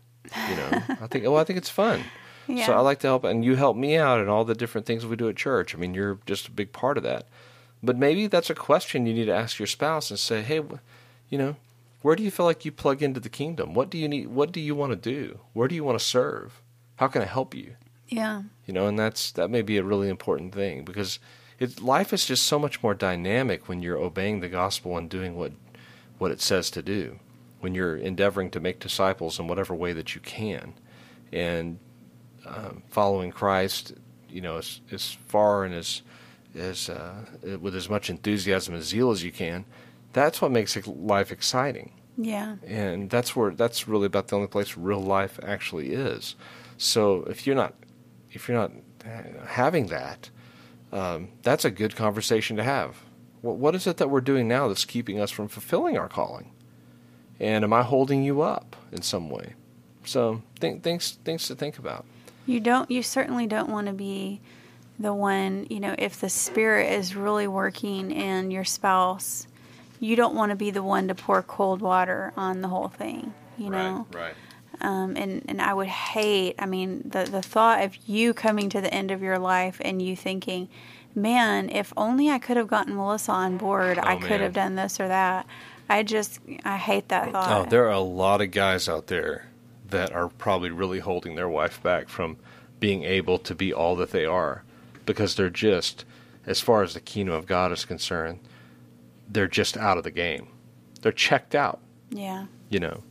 You 0.50 0.56
know, 0.56 0.82
I 1.00 1.06
think. 1.12 1.26
Well, 1.26 1.38
I 1.38 1.44
think 1.44 1.58
it's 1.58 1.70
fun. 1.70 2.04
Yeah. 2.48 2.66
So 2.66 2.74
I 2.74 2.80
like 2.80 2.98
to 3.02 3.08
help, 3.08 3.24
and 3.24 3.46
you 3.46 3.56
help 3.56 3.78
me 3.78 3.98
out 3.98 4.20
in 4.20 4.28
all 4.28 4.46
the 4.46 4.56
different 4.56 4.88
things 4.88 5.06
we 5.06 5.16
do 5.16 5.30
at 5.30 5.36
church. 5.36 5.76
I 5.76 5.78
mean, 5.78 5.94
you're 5.94 6.18
just 6.26 6.48
a 6.48 6.52
big 6.52 6.74
part 6.74 6.98
of 6.98 7.04
that. 7.04 7.28
But 7.84 7.98
maybe 7.98 8.26
that's 8.26 8.50
a 8.50 8.56
question 8.56 9.06
you 9.06 9.14
need 9.14 9.26
to 9.26 9.36
ask 9.36 9.60
your 9.60 9.68
spouse 9.68 10.10
and 10.10 10.18
say, 10.18 10.42
"Hey, 10.42 10.64
you 11.30 11.38
know, 11.38 11.56
where 12.02 12.16
do 12.16 12.24
you 12.24 12.32
feel 12.32 12.48
like 12.48 12.66
you 12.66 12.72
plug 12.72 13.04
into 13.04 13.20
the 13.20 13.30
kingdom? 13.30 13.76
What 13.76 13.92
do 13.92 14.00
you 14.00 14.08
need? 14.10 14.30
What 14.30 14.52
do 14.52 14.60
you 14.60 14.74
want 14.74 14.92
to 14.92 14.96
do? 14.96 15.42
Where 15.54 15.68
do 15.68 15.76
you 15.76 15.84
want 15.84 16.00
to 16.00 16.04
serve? 16.04 16.64
How 16.96 17.08
can 17.08 17.22
I 17.22 17.26
help 17.26 17.54
you?" 17.54 17.76
Yeah. 18.12 18.44
You 18.68 18.74
know, 18.74 18.88
and 18.88 19.00
that's 19.00 19.32
that 19.32 19.50
may 19.50 19.62
be 19.62 19.78
a 19.78 19.84
really 19.84 20.10
important 20.10 20.54
thing 20.54 20.84
because 20.84 21.18
it, 21.58 21.82
life 21.82 22.14
is 22.14 22.26
just 22.26 22.46
so 22.46 22.60
much 22.60 22.84
more 22.84 22.94
dynamic 22.94 23.68
when 23.68 23.82
you're 23.82 23.98
obeying 23.98 24.42
the 24.42 24.50
gospel 24.50 24.98
and 24.98 25.10
doing 25.10 25.36
what 25.36 25.54
what 26.18 26.32
it 26.32 26.42
says 26.42 26.70
to 26.72 26.82
do. 26.82 27.20
When 27.62 27.74
you're 27.74 27.96
endeavoring 27.96 28.50
to 28.52 28.60
make 28.60 28.80
disciples 28.80 29.40
in 29.40 29.48
whatever 29.48 29.74
way 29.74 29.94
that 29.94 30.14
you 30.14 30.22
can, 30.22 30.74
and 31.32 31.80
um, 32.46 32.84
following 32.90 33.32
Christ, 33.32 33.94
you 34.30 34.42
know, 34.42 34.58
as, 34.58 34.82
as 34.92 35.18
far 35.28 35.64
and 35.64 35.74
as 35.74 36.02
as 36.54 36.90
uh, 36.90 37.26
with 37.62 37.76
as 37.76 37.90
much 37.90 38.10
enthusiasm 38.10 38.74
and 38.74 38.84
zeal 38.84 39.12
as 39.12 39.24
you 39.24 39.32
can, 39.32 39.64
that's 40.12 40.42
what 40.42 40.52
makes 40.52 40.76
life 40.86 41.32
exciting. 41.32 41.94
Yeah. 42.18 42.58
And 42.68 43.10
that's 43.10 43.36
where 43.36 43.52
that's 43.52 43.88
really 43.88 44.08
about 44.08 44.28
the 44.28 44.36
only 44.36 44.48
place 44.48 44.76
real 44.76 45.02
life 45.02 45.40
actually 45.44 45.94
is. 45.94 46.36
So 46.78 47.24
if 47.24 47.48
you're 47.48 47.56
not 47.56 47.76
if 48.32 48.48
you're 48.48 48.58
not 48.58 48.72
having 49.48 49.88
that, 49.88 50.30
um, 50.92 51.30
that's 51.42 51.66
a 51.66 51.72
good 51.72 51.96
conversation 51.96 52.58
to 52.58 52.64
have. 52.64 52.98
What, 53.42 53.58
what 53.58 53.76
is 53.76 53.88
it 53.88 53.98
that 53.98 54.10
we're 54.10 54.22
doing 54.22 54.48
now 54.48 54.68
that's 54.68 54.86
keeping 54.86 55.20
us 55.20 55.32
from 55.32 55.48
fulfilling 55.48 55.98
our 55.98 56.10
calling? 56.10 56.52
And 57.40 57.64
am 57.64 57.74
I 57.74 57.82
holding 57.82 58.24
you 58.24 58.42
up 58.42 58.76
in 58.92 59.02
some 59.02 59.30
way? 59.30 59.56
So 60.04 60.42
think, 60.60 60.84
things 60.84 61.18
things 61.24 61.48
to 61.48 61.56
think 61.56 61.78
about. 61.78 62.06
You 62.46 62.60
don't 62.60 62.90
you 62.90 63.04
certainly 63.04 63.48
don't 63.48 63.70
want 63.70 63.88
to 63.88 63.94
be 63.94 64.42
the 65.00 65.14
one, 65.14 65.66
you 65.70 65.80
know, 65.80 65.96
if 65.98 66.20
the 66.20 66.30
spirit 66.30 66.92
is 66.94 67.16
really 67.16 67.48
working 67.48 68.12
in 68.12 68.52
your 68.52 68.64
spouse, 68.64 69.48
you 70.00 70.16
don't 70.16 70.36
want 70.36 70.52
to 70.52 70.56
be 70.56 70.72
the 70.72 70.84
one 70.84 71.08
to 71.08 71.16
pour 71.16 71.42
cold 71.42 71.82
water 71.82 72.34
on 72.38 72.62
the 72.62 72.68
whole 72.68 72.90
thing, 72.90 73.34
you 73.58 73.70
know. 73.70 74.08
right. 74.12 74.34
Um, 74.82 75.16
and 75.16 75.44
and 75.48 75.62
I 75.62 75.74
would 75.74 75.88
hate. 75.88 76.56
I 76.60 76.66
mean, 76.66 77.04
the 77.06 77.24
the 77.24 77.42
thought 77.42 77.84
of 77.84 77.96
you 78.08 78.34
coming 78.34 78.70
to 78.70 78.82
the 78.82 78.94
end 78.94 79.12
of 79.12 79.22
your 79.22 79.40
life 79.40 79.80
and 79.84 80.02
you 80.02 80.16
thinking, 80.16 80.68
"Man, 81.16 81.70
if 81.70 81.94
only 81.96 82.30
I 82.30 82.40
could 82.40 82.58
have 82.58 82.68
gotten 82.68 82.96
Melissa 82.96 83.32
on 83.32 83.58
board, 83.58 83.98
I 84.00 84.16
Oh, 84.16 84.20
could 84.20 84.30
man. 84.32 84.40
have 84.42 84.54
done 84.54 84.76
this 84.76 85.00
or 85.00 85.08
that." 85.08 85.46
I 85.90 86.04
just 86.04 86.40
I 86.64 86.78
hate 86.78 87.10
that 87.10 87.32
thought. 87.32 87.68
Oh, 87.68 87.70
there 87.70 87.86
are 87.86 87.92
a 87.92 88.00
lot 88.00 88.42
of 88.42 88.52
guys 88.52 88.88
out 88.90 89.08
there 89.08 89.46
that 89.90 90.12
are 90.14 90.30
probably 90.30 90.70
really 90.72 91.00
holding 91.00 91.36
their 91.36 91.50
wife 91.50 91.84
back 91.84 92.08
from 92.08 92.38
being 92.80 93.04
able 93.04 93.38
to 93.40 93.54
be 93.54 93.74
all 93.74 93.96
that 93.98 94.12
they 94.12 94.26
are 94.26 94.64
because 95.06 95.36
they're 95.36 95.50
just, 95.50 96.06
as 96.46 96.62
far 96.62 96.82
as 96.82 96.94
the 96.94 97.02
kingdom 97.02 97.36
of 97.36 97.46
God 97.46 97.74
is 97.74 97.84
concerned, 97.84 98.40
they're 99.28 99.48
just 99.50 99.76
out 99.76 99.98
of 99.98 100.06
the 100.06 100.12
game. 100.12 100.48
They're 101.02 101.12
checked 101.12 101.54
out, 101.56 101.80
yeah. 102.10 102.46
you 102.70 102.80
know. 102.80 103.04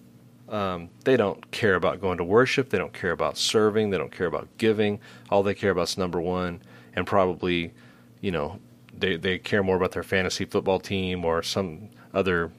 Um, 0.51 0.91
they 1.05 1.17
don't 1.17 1.51
care 1.53 1.77
about 1.77 2.01
going 2.01 2.19
to 2.19 2.25
worship. 2.25 2.71
They 2.71 2.79
don't 2.79 2.93
care 2.93 3.13
about 3.13 3.39
serving. 3.39 3.91
They 3.91 3.99
don't 3.99 4.11
care 4.11 4.27
about 4.27 4.49
giving. 4.59 4.99
All 5.31 5.43
they 5.45 5.55
care 5.55 5.71
about 5.71 5.89
is 5.89 5.97
number 5.99 6.21
one, 6.21 6.61
and 6.95 7.07
probably, 7.07 7.73
you 8.21 8.33
know, 8.33 8.59
they 8.99 9.17
they 9.17 9.39
care 9.39 9.63
more 9.63 9.77
about 9.77 9.93
their 9.93 10.03
fantasy 10.03 10.45
football 10.45 10.81
team 10.81 11.25
or 11.25 11.43
some 11.45 11.89
other, 12.13 12.51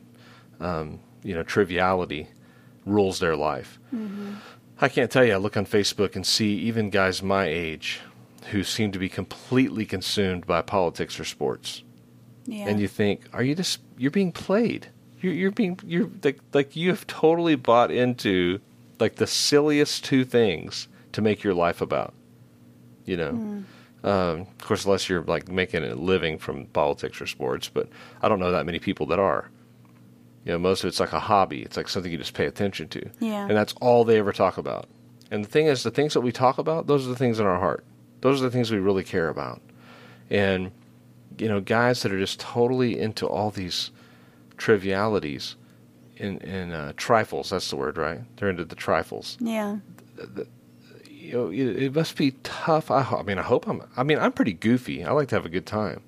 um, 0.61 0.99
you 1.23 1.35
know, 1.35 1.43
triviality 1.43 2.27
rules 2.85 3.19
their 3.19 3.35
life. 3.35 3.77
I 4.79 4.87
can't 4.87 5.11
tell 5.11 5.25
you. 5.25 5.33
I 5.33 5.37
look 5.37 5.57
on 5.57 5.65
Facebook 5.65 6.15
and 6.15 6.25
see 6.25 6.55
even 6.55 6.89
guys 6.89 7.21
my 7.21 7.45
age 7.45 7.99
who 8.51 8.63
seem 8.63 8.91
to 8.93 8.99
be 8.99 9.09
completely 9.09 9.85
consumed 9.85 10.47
by 10.47 10.61
politics 10.63 11.19
or 11.19 11.25
sports 11.25 11.83
Yeah. 12.47 12.67
and 12.69 12.79
you 12.79 12.87
think, 12.87 13.21
are 13.33 13.43
you 13.43 13.53
just 13.53 13.81
you're 13.97 14.09
being 14.11 14.31
played? 14.31 14.87
You're 15.21 15.33
you're 15.33 15.51
being 15.51 15.79
you're 15.85 16.09
like 16.23 16.39
like 16.53 16.75
you 16.75 16.89
have 16.89 17.05
totally 17.07 17.55
bought 17.55 17.91
into 17.91 18.59
like 18.99 19.15
the 19.15 19.27
silliest 19.27 20.03
two 20.03 20.25
things 20.25 20.87
to 21.13 21.21
make 21.21 21.43
your 21.43 21.53
life 21.53 21.81
about. 21.81 22.13
You 23.05 23.17
know, 23.17 23.29
um, 24.03 24.41
of 24.41 24.57
course, 24.59 24.85
unless 24.85 25.09
you're 25.09 25.23
like 25.23 25.47
making 25.49 25.83
a 25.83 25.95
living 25.95 26.37
from 26.37 26.65
politics 26.67 27.19
or 27.21 27.27
sports, 27.27 27.69
but 27.69 27.87
I 28.21 28.29
don't 28.29 28.39
know 28.39 28.51
that 28.51 28.65
many 28.65 28.79
people 28.79 29.05
that 29.07 29.19
are. 29.19 29.49
You 30.45 30.53
know, 30.53 30.57
most 30.59 30.83
of 30.83 30.87
it's 30.87 30.99
like 30.99 31.13
a 31.13 31.19
hobby. 31.19 31.61
It's 31.61 31.77
like 31.77 31.87
something 31.87 32.11
you 32.11 32.17
just 32.17 32.33
pay 32.33 32.45
attention 32.45 32.87
to, 32.89 33.09
Yeah. 33.19 33.47
and 33.47 33.55
that's 33.55 33.73
all 33.79 34.03
they 34.03 34.17
ever 34.17 34.31
talk 34.33 34.57
about. 34.57 34.87
And 35.29 35.45
the 35.45 35.49
thing 35.49 35.67
is, 35.67 35.83
the 35.83 35.91
things 35.91 36.13
that 36.15 36.21
we 36.21 36.31
talk 36.31 36.57
about, 36.57 36.87
those 36.87 37.05
are 37.05 37.09
the 37.09 37.15
things 37.15 37.39
in 37.39 37.45
our 37.45 37.59
heart. 37.59 37.85
Those 38.21 38.41
are 38.41 38.45
the 38.45 38.51
things 38.51 38.71
we 38.71 38.79
really 38.79 39.03
care 39.03 39.29
about. 39.29 39.61
And 40.31 40.71
you 41.37 41.47
know, 41.47 41.59
guys 41.61 42.01
that 42.03 42.11
are 42.11 42.19
just 42.19 42.39
totally 42.39 42.99
into 42.99 43.25
all 43.27 43.51
these 43.51 43.91
trivialities 44.57 45.55
in, 46.17 46.39
and 46.39 46.73
uh, 46.73 46.93
trifles. 46.97 47.49
That's 47.49 47.69
the 47.69 47.75
word, 47.75 47.97
right? 47.97 48.21
They're 48.37 48.49
into 48.49 48.65
the 48.65 48.75
trifles. 48.75 49.37
yeah. 49.39 49.77
You 51.09 51.33
know, 51.33 51.49
it, 51.49 51.83
it 51.83 51.95
must 51.95 52.17
be 52.17 52.31
tough. 52.43 52.91
I, 52.91 53.03
I 53.03 53.23
mean, 53.23 53.37
I 53.37 53.43
hope 53.43 53.67
I'm. 53.67 53.83
I 53.95 54.03
mean, 54.03 54.17
I'm 54.19 54.31
pretty 54.31 54.53
goofy. 54.53 55.03
I 55.05 55.11
like 55.11 55.29
to 55.29 55.35
have 55.35 55.45
a 55.45 55.49
good 55.49 55.65
time, 55.65 56.01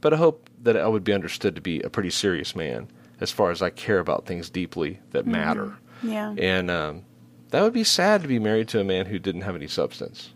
but 0.00 0.14
I 0.14 0.16
hope 0.16 0.48
that 0.62 0.76
I 0.76 0.86
would 0.86 1.04
be 1.04 1.12
understood 1.12 1.54
to 1.56 1.60
be 1.60 1.80
a 1.82 1.90
pretty 1.90 2.10
serious 2.10 2.54
man 2.56 2.88
as 3.20 3.30
far 3.30 3.50
as 3.50 3.60
I 3.62 3.70
care 3.70 3.98
about 3.98 4.26
things 4.26 4.48
deeply 4.48 5.00
that 5.10 5.26
matter. 5.26 5.76
Yeah. 6.02 6.34
And 6.38 6.70
um, 6.70 7.02
that 7.50 7.62
would 7.62 7.72
be 7.72 7.84
sad 7.84 8.22
to 8.22 8.28
be 8.28 8.38
married 8.38 8.68
to 8.68 8.80
a 8.80 8.84
man 8.84 9.06
who 9.06 9.18
didn't 9.18 9.42
have 9.42 9.54
any 9.56 9.66
substance. 9.66 10.30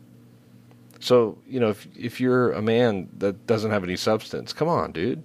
So 1.01 1.39
you 1.47 1.61
know, 1.61 1.71
if 1.71 1.87
if 1.97 2.21
you're 2.21 2.53
a 2.53 2.63
man 2.63 3.09
that 3.19 3.47
doesn't 3.47 3.71
have 3.71 3.85
any 3.85 3.97
substance, 3.97 4.53
come 4.53 4.69
on, 4.69 4.93
dude. 4.93 5.23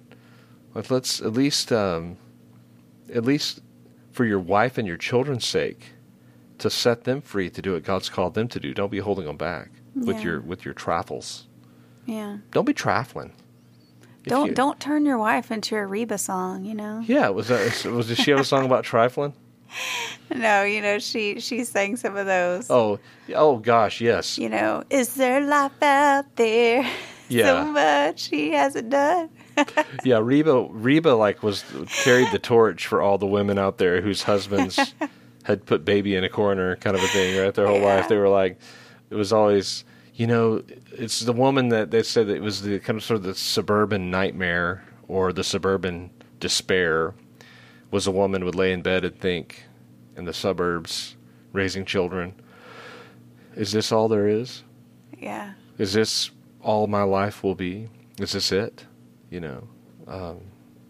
Let's 0.74 1.20
at 1.20 1.32
least, 1.32 1.72
um, 1.72 2.16
at 3.12 3.24
least 3.24 3.60
for 4.12 4.24
your 4.24 4.38
wife 4.40 4.78
and 4.78 4.86
your 4.86 4.96
children's 4.96 5.46
sake, 5.46 5.92
to 6.58 6.68
set 6.70 7.04
them 7.04 7.20
free 7.22 7.48
to 7.50 7.62
do 7.62 7.72
what 7.72 7.84
God's 7.84 8.08
called 8.08 8.34
them 8.34 8.48
to 8.48 8.60
do. 8.60 8.74
Don't 8.74 8.90
be 8.90 8.98
holding 8.98 9.24
them 9.26 9.36
back 9.36 9.70
with 9.94 10.22
your 10.22 10.40
with 10.40 10.64
your 10.64 10.74
trifles. 10.74 11.46
Yeah. 12.06 12.38
Don't 12.50 12.64
be 12.64 12.74
trifling. 12.74 13.32
If 14.24 14.30
Don't 14.30 14.48
you- 14.48 14.54
don't 14.54 14.78
turn 14.80 15.06
your 15.06 15.16
wife 15.18 15.50
into 15.50 15.76
a 15.76 15.86
Reba 15.86 16.18
song, 16.18 16.64
you 16.64 16.74
know. 16.74 17.02
Yeah, 17.06 17.28
was 17.30 17.48
that 17.48 17.84
was 17.86 18.08
did 18.08 18.18
she 18.18 18.30
have 18.32 18.40
a 18.40 18.44
song 18.44 18.64
about 18.66 18.84
trifling? 18.84 19.32
No, 20.34 20.62
you 20.62 20.80
know 20.80 20.98
she 21.00 21.40
she 21.40 21.64
sang 21.64 21.96
some 21.96 22.16
of 22.16 22.26
those. 22.26 22.70
Oh, 22.70 23.00
oh 23.34 23.56
gosh, 23.58 24.00
yes. 24.00 24.38
You 24.38 24.48
know, 24.48 24.84
is 24.90 25.14
there 25.14 25.40
life 25.40 25.82
out 25.82 26.36
there? 26.36 26.88
Yeah. 27.28 27.44
So 27.46 27.64
much 27.66 28.26
he 28.26 28.50
hasn't 28.50 28.90
done. 28.90 29.30
Yeah, 30.04 30.18
Reba 30.22 30.66
Reba 30.70 31.10
like 31.10 31.42
was 31.42 31.64
carried 32.04 32.30
the 32.32 32.38
torch 32.38 32.86
for 32.86 33.00
all 33.02 33.18
the 33.18 33.26
women 33.26 33.58
out 33.58 33.78
there 33.78 34.00
whose 34.00 34.22
husbands 34.24 34.78
had 35.44 35.66
put 35.66 35.84
baby 35.84 36.14
in 36.16 36.24
a 36.24 36.28
corner, 36.28 36.76
kind 36.76 36.96
of 36.96 37.02
a 37.02 37.08
thing, 37.08 37.40
right? 37.42 37.52
Their 37.54 37.66
whole 37.66 37.78
Yeah. 37.80 37.96
life, 37.96 38.08
they 38.08 38.16
were 38.16 38.28
like, 38.28 38.58
it 39.10 39.14
was 39.14 39.32
always, 39.32 39.84
you 40.14 40.26
know, 40.26 40.62
it's 40.92 41.20
the 41.20 41.32
woman 41.32 41.68
that 41.70 41.90
they 41.90 42.02
said 42.02 42.26
that 42.28 42.36
it 42.36 42.42
was 42.42 42.62
the 42.62 42.78
kind 42.78 42.96
of 42.98 43.04
sort 43.04 43.16
of 43.18 43.22
the 43.24 43.34
suburban 43.34 44.10
nightmare 44.10 44.84
or 45.08 45.32
the 45.32 45.42
suburban 45.44 46.10
despair 46.38 47.14
was 47.90 48.06
a 48.06 48.10
woman 48.10 48.44
would 48.44 48.54
lay 48.54 48.72
in 48.72 48.82
bed 48.82 49.04
and 49.04 49.18
think 49.18 49.64
in 50.16 50.24
the 50.24 50.32
suburbs 50.32 51.16
raising 51.52 51.84
children. 51.84 52.34
Is 53.56 53.72
this 53.72 53.90
all 53.90 54.06
there 54.08 54.28
is? 54.28 54.62
Yeah. 55.18 55.54
Is 55.78 55.92
this 55.94 56.30
all 56.62 56.86
my 56.86 57.02
life 57.02 57.42
will 57.42 57.54
be? 57.56 57.88
Is 58.18 58.32
this 58.32 58.52
it? 58.52 58.84
You 59.30 59.40
know, 59.40 59.68
um, 60.06 60.40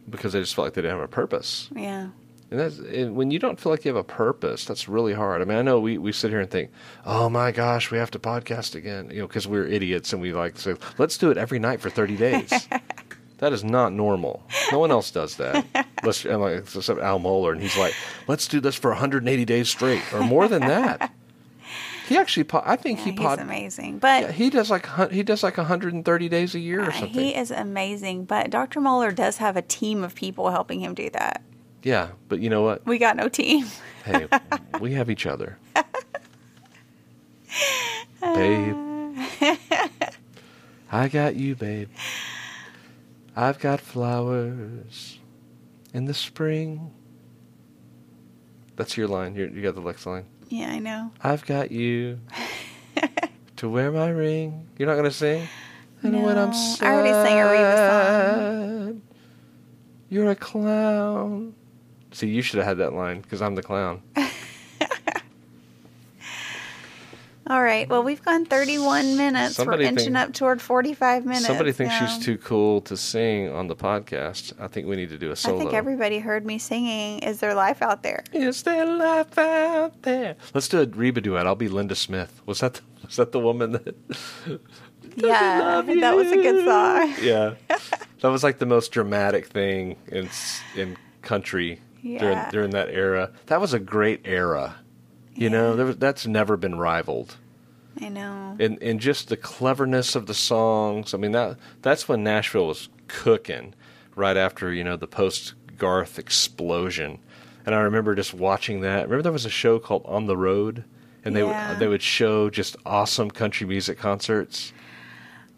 because 0.08 0.32
they 0.32 0.40
just 0.40 0.54
felt 0.54 0.66
like 0.66 0.74
they 0.74 0.82
didn't 0.82 0.98
have 0.98 1.04
a 1.04 1.08
purpose. 1.08 1.68
Yeah. 1.74 2.08
And 2.50 2.58
that's 2.58 2.78
and 2.78 3.14
when 3.14 3.30
you 3.30 3.38
don't 3.38 3.60
feel 3.60 3.70
like 3.70 3.84
you 3.84 3.90
have 3.90 4.00
a 4.00 4.04
purpose, 4.04 4.64
that's 4.64 4.88
really 4.88 5.14
hard. 5.14 5.40
I 5.40 5.44
mean, 5.44 5.56
I 5.56 5.62
know 5.62 5.78
we, 5.78 5.98
we 5.98 6.10
sit 6.10 6.30
here 6.30 6.40
and 6.40 6.50
think, 6.50 6.70
oh 7.06 7.28
my 7.28 7.52
gosh, 7.52 7.92
we 7.92 7.98
have 7.98 8.10
to 8.12 8.18
podcast 8.18 8.74
again, 8.74 9.08
you 9.10 9.20
know, 9.20 9.28
because 9.28 9.46
we're 9.46 9.66
idiots 9.66 10.12
and 10.12 10.20
we 10.20 10.32
like 10.32 10.54
to 10.56 10.60
say, 10.60 10.74
let's 10.98 11.16
do 11.16 11.30
it 11.30 11.38
every 11.38 11.60
night 11.60 11.80
for 11.80 11.90
30 11.90 12.16
days. 12.16 12.68
that 13.38 13.52
is 13.52 13.62
not 13.62 13.92
normal. 13.92 14.42
No 14.72 14.80
one 14.80 14.90
else 14.90 15.12
does 15.12 15.36
that. 15.36 15.64
Let's, 16.02 16.24
and 16.24 16.40
like, 16.40 16.56
except 16.58 16.98
Al 16.98 17.20
Mohler, 17.20 17.52
and 17.52 17.60
he's 17.60 17.76
like, 17.76 17.94
let's 18.26 18.48
do 18.48 18.58
this 18.58 18.74
for 18.74 18.90
180 18.90 19.44
days 19.44 19.68
straight 19.68 20.02
or 20.12 20.20
more 20.20 20.48
than 20.48 20.62
that. 20.62 21.12
He 22.10 22.16
actually, 22.18 22.44
po- 22.44 22.62
I 22.66 22.76
think 22.76 22.98
Yeah, 22.98 23.04
he 23.04 23.10
he's 23.12 23.20
pod, 23.20 23.38
amazing. 23.38 23.98
But 24.00 24.22
yeah, 24.22 24.32
he 24.32 24.50
does 24.50 24.68
like 24.70 24.86
he 25.10 25.22
does 25.22 25.42
like 25.42 25.56
130 25.56 26.28
days 26.28 26.54
a 26.54 26.58
year 26.58 26.80
or 26.82 26.90
uh, 26.90 26.92
something. 26.92 27.10
he 27.10 27.34
is 27.34 27.50
amazing. 27.50 28.24
But 28.26 28.50
Dr. 28.50 28.80
Mohler 28.80 29.14
does 29.14 29.36
have 29.38 29.56
a 29.56 29.62
team 29.62 30.02
of 30.04 30.14
people 30.14 30.50
helping 30.50 30.80
him 30.80 30.92
do 30.92 31.08
that. 31.10 31.40
yeah, 31.82 32.08
but 32.28 32.40
you 32.40 32.50
know 32.50 32.62
what? 32.62 32.84
We 32.84 32.98
got 32.98 33.16
no 33.16 33.28
team. 33.28 33.64
Hey, 34.04 34.26
we 34.80 34.92
have 34.94 35.08
each 35.08 35.24
other. 35.24 35.56
babe. 38.20 38.76
I 40.92 41.08
got 41.08 41.36
you, 41.36 41.54
babe. 41.54 41.88
I've 43.36 43.58
got 43.60 43.80
flowers 43.80 45.18
in 45.94 46.06
the 46.06 46.14
spring. 46.14 46.92
That's 48.76 48.96
your 48.96 49.06
line. 49.08 49.34
You 49.36 49.62
got 49.62 49.74
the 49.74 49.80
Lex 49.80 50.06
line. 50.06 50.24
Yeah, 50.50 50.70
I 50.70 50.78
know. 50.80 51.10
I've 51.22 51.46
got 51.46 51.70
you 51.72 52.18
to 53.56 53.68
wear 53.68 53.90
my 53.92 54.08
ring. 54.08 54.66
You're 54.78 54.88
not 54.88 54.94
going 54.94 55.04
to 55.04 55.10
sing? 55.12 55.48
And 56.02 56.22
when 56.22 56.36
I'm 56.36 56.50
No, 56.50 56.52
sad, 56.56 56.86
I 56.86 56.94
already 56.94 57.12
sang 57.12 57.38
a 57.38 57.44
Reba 57.50 58.86
song. 58.86 59.02
You're 60.08 60.30
a 60.30 60.34
clown. 60.36 61.54
See, 62.12 62.26
you 62.28 62.42
should 62.42 62.58
have 62.58 62.66
had 62.66 62.78
that 62.78 62.92
line 62.94 63.20
because 63.20 63.40
I'm 63.40 63.54
the 63.54 63.62
clown. 63.62 64.02
All 67.50 67.60
right. 67.60 67.88
Well, 67.88 68.04
we've 68.04 68.24
gone 68.24 68.44
31 68.46 69.16
minutes. 69.16 69.56
Somebody 69.56 69.82
We're 69.82 69.88
inching 69.88 70.14
think- 70.14 70.16
up 70.16 70.32
toward 70.34 70.62
45 70.62 71.24
minutes. 71.26 71.46
Somebody 71.46 71.72
thinks 71.72 71.92
now. 72.00 72.06
she's 72.06 72.24
too 72.24 72.38
cool 72.38 72.80
to 72.82 72.96
sing 72.96 73.48
on 73.48 73.66
the 73.66 73.74
podcast. 73.74 74.52
I 74.60 74.68
think 74.68 74.86
we 74.86 74.94
need 74.94 75.08
to 75.08 75.18
do 75.18 75.32
a 75.32 75.36
solo. 75.36 75.56
I 75.56 75.58
think 75.58 75.74
everybody 75.74 76.20
heard 76.20 76.46
me 76.46 76.60
singing 76.60 77.18
Is 77.18 77.40
There 77.40 77.52
Life 77.54 77.82
Out 77.82 78.04
There? 78.04 78.22
Is 78.32 78.62
there 78.62 78.86
life 78.86 79.36
out 79.36 80.00
there? 80.02 80.36
Let's 80.54 80.68
do 80.68 80.80
a 80.80 80.86
Reba 80.86 81.22
duet. 81.22 81.44
I'll 81.44 81.56
be 81.56 81.66
Linda 81.68 81.96
Smith. 81.96 82.40
Was 82.46 82.60
that 82.60 82.74
the, 82.74 82.82
was 83.04 83.16
that 83.16 83.32
the 83.32 83.40
woman 83.40 83.72
that? 83.72 83.96
Yeah, 85.16 85.60
love 85.60 85.86
that 85.86 86.14
was 86.14 86.30
a 86.30 86.36
good 86.36 86.64
song. 86.64 87.14
Yeah, 87.20 87.54
that 88.20 88.28
was 88.28 88.44
like 88.44 88.58
the 88.58 88.66
most 88.66 88.92
dramatic 88.92 89.46
thing 89.46 89.96
in 90.06 90.28
in 90.76 90.96
country 91.22 91.80
during 92.00 92.38
during 92.52 92.70
that 92.70 92.90
era. 92.90 93.32
That 93.46 93.60
was 93.60 93.74
a 93.74 93.80
great 93.80 94.20
era. 94.24 94.76
You 95.40 95.48
know, 95.50 95.74
there 95.74 95.86
was, 95.86 95.96
that's 95.96 96.26
never 96.26 96.56
been 96.56 96.78
rivaled. 96.78 97.36
I 98.00 98.08
know. 98.08 98.56
and 98.60 98.80
and 98.82 99.00
just 99.00 99.28
the 99.28 99.36
cleverness 99.36 100.14
of 100.14 100.26
the 100.26 100.34
songs. 100.34 101.12
I 101.12 101.16
mean 101.18 101.32
that 101.32 101.56
that's 101.82 102.08
when 102.08 102.22
Nashville 102.22 102.66
was 102.66 102.88
cooking 103.08 103.74
right 104.14 104.36
after 104.36 104.72
you 104.72 104.84
know 104.84 104.96
the 104.96 105.06
post 105.08 105.54
Garth 105.78 106.18
explosion. 106.18 107.18
And 107.66 107.74
I 107.74 107.80
remember 107.80 108.14
just 108.14 108.32
watching 108.34 108.80
that. 108.82 109.04
Remember 109.04 109.22
there 109.22 109.32
was 109.32 109.44
a 109.46 109.50
show 109.50 109.78
called 109.78 110.02
On 110.06 110.26
the 110.26 110.36
Road, 110.36 110.84
and 111.24 111.34
they 111.34 111.40
Yeah. 111.40 111.70
would 111.70 111.78
they 111.78 111.88
would 111.88 112.02
show 112.02 112.48
just 112.50 112.76
awesome 112.86 113.30
country 113.30 113.66
music 113.66 113.98
concerts. 113.98 114.72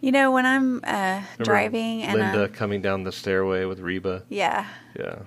You 0.01 0.11
know, 0.11 0.33
when 0.33 0.47
I'm 0.47 0.81
uh, 0.85 1.23
driving 1.39 2.03
and 2.03 2.19
Linda 2.19 2.49
coming 2.49 2.83
down 2.83 3.05
the 3.05 3.13
stairway 3.13 3.65
with 3.67 3.79
Reba. 3.79 4.25
yeah, 4.29 4.67
Yeah, 4.99 5.19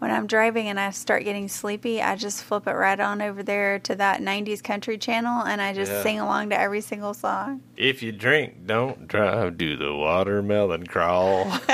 when 0.00 0.10
I'm 0.10 0.26
driving 0.26 0.66
and 0.68 0.80
I 0.80 0.90
start 0.90 1.22
getting 1.24 1.46
sleepy, 1.48 2.02
I 2.02 2.16
just 2.16 2.42
flip 2.42 2.66
it 2.66 2.72
right 2.72 2.98
on 2.98 3.22
over 3.22 3.42
there 3.42 3.78
to 3.80 3.94
that 3.96 4.20
90s 4.20 4.62
country 4.62 4.98
channel 4.98 5.42
and 5.44 5.60
I 5.62 5.72
just 5.72 5.92
Yeah. 5.92 6.02
sing 6.02 6.18
along 6.20 6.50
to 6.50 6.58
every 6.58 6.80
single 6.80 7.14
song. 7.14 7.62
if 7.76 8.02
you 8.02 8.10
drink, 8.10 8.66
don't 8.66 9.06
drive. 9.06 9.56
Do 9.56 9.76
the 9.76 9.94
watermelon 9.94 10.86
crawl. 10.86 11.52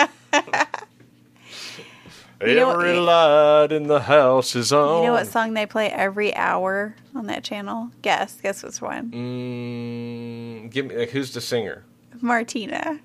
You 2.45 2.55
know 2.55 2.71
Every 2.73 2.93
light 2.99 3.73
in 3.73 3.87
the 3.87 4.01
house 4.01 4.55
is 4.55 4.71
on. 4.71 4.99
You 4.99 5.07
know 5.07 5.13
what 5.15 5.27
song 5.27 5.55
they 5.55 5.65
play 5.65 5.89
every 5.91 6.35
hour 6.37 6.95
on 7.15 7.29
that 7.29 7.43
channel? 7.43 7.91
Guess. 8.03 8.43
Guess 8.43 8.63
which 8.63 8.83
one? 8.83 9.11
Mm, 9.11 10.71
give 10.71 10.85
me 10.85 10.97
like, 10.99 11.09
who's 11.11 11.33
the 11.33 11.41
singer? 11.41 11.85
Martina. 12.21 13.01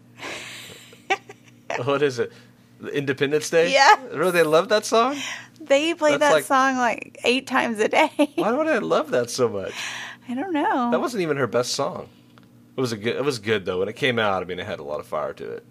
What 1.85 2.01
is 2.01 2.19
it? 2.19 2.33
Independence 2.93 3.49
Day? 3.49 3.71
Yeah. 3.73 3.95
Really, 4.13 4.31
they 4.31 4.43
love 4.43 4.69
that 4.69 4.85
song? 4.85 5.17
They 5.59 5.93
play 5.93 6.11
That's 6.17 6.21
that 6.21 6.33
like- 6.33 6.43
song 6.45 6.77
like 6.77 7.19
eight 7.23 7.47
times 7.47 7.79
a 7.79 7.87
day. 7.87 8.09
Why 8.35 8.51
would 8.51 8.67
I 8.67 8.79
love 8.79 9.11
that 9.11 9.29
so 9.29 9.47
much? 9.47 9.73
I 10.27 10.33
don't 10.33 10.53
know. 10.53 10.91
That 10.91 10.99
wasn't 11.01 11.21
even 11.21 11.37
her 11.37 11.47
best 11.47 11.73
song. 11.73 12.09
It 12.75 12.81
was 12.81 12.91
a 12.91 12.97
good. 12.97 13.15
It 13.15 13.23
was 13.25 13.37
good 13.39 13.65
though. 13.65 13.79
When 13.79 13.89
it 13.89 13.95
came 13.95 14.17
out, 14.17 14.41
I 14.41 14.45
mean, 14.45 14.59
it 14.59 14.65
had 14.65 14.79
a 14.79 14.83
lot 14.83 14.99
of 14.99 15.05
fire 15.05 15.33
to 15.33 15.51
it. 15.51 15.65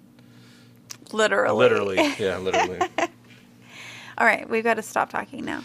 literally. 1.13 1.57
Literally, 1.57 2.15
yeah, 2.19 2.39
literally. 2.39 2.79
All 4.19 4.27
right, 4.27 4.49
we've 4.49 4.65
got 4.65 4.75
to 4.75 4.83
stop 4.83 5.11
talking 5.11 5.45
now. 5.45 5.63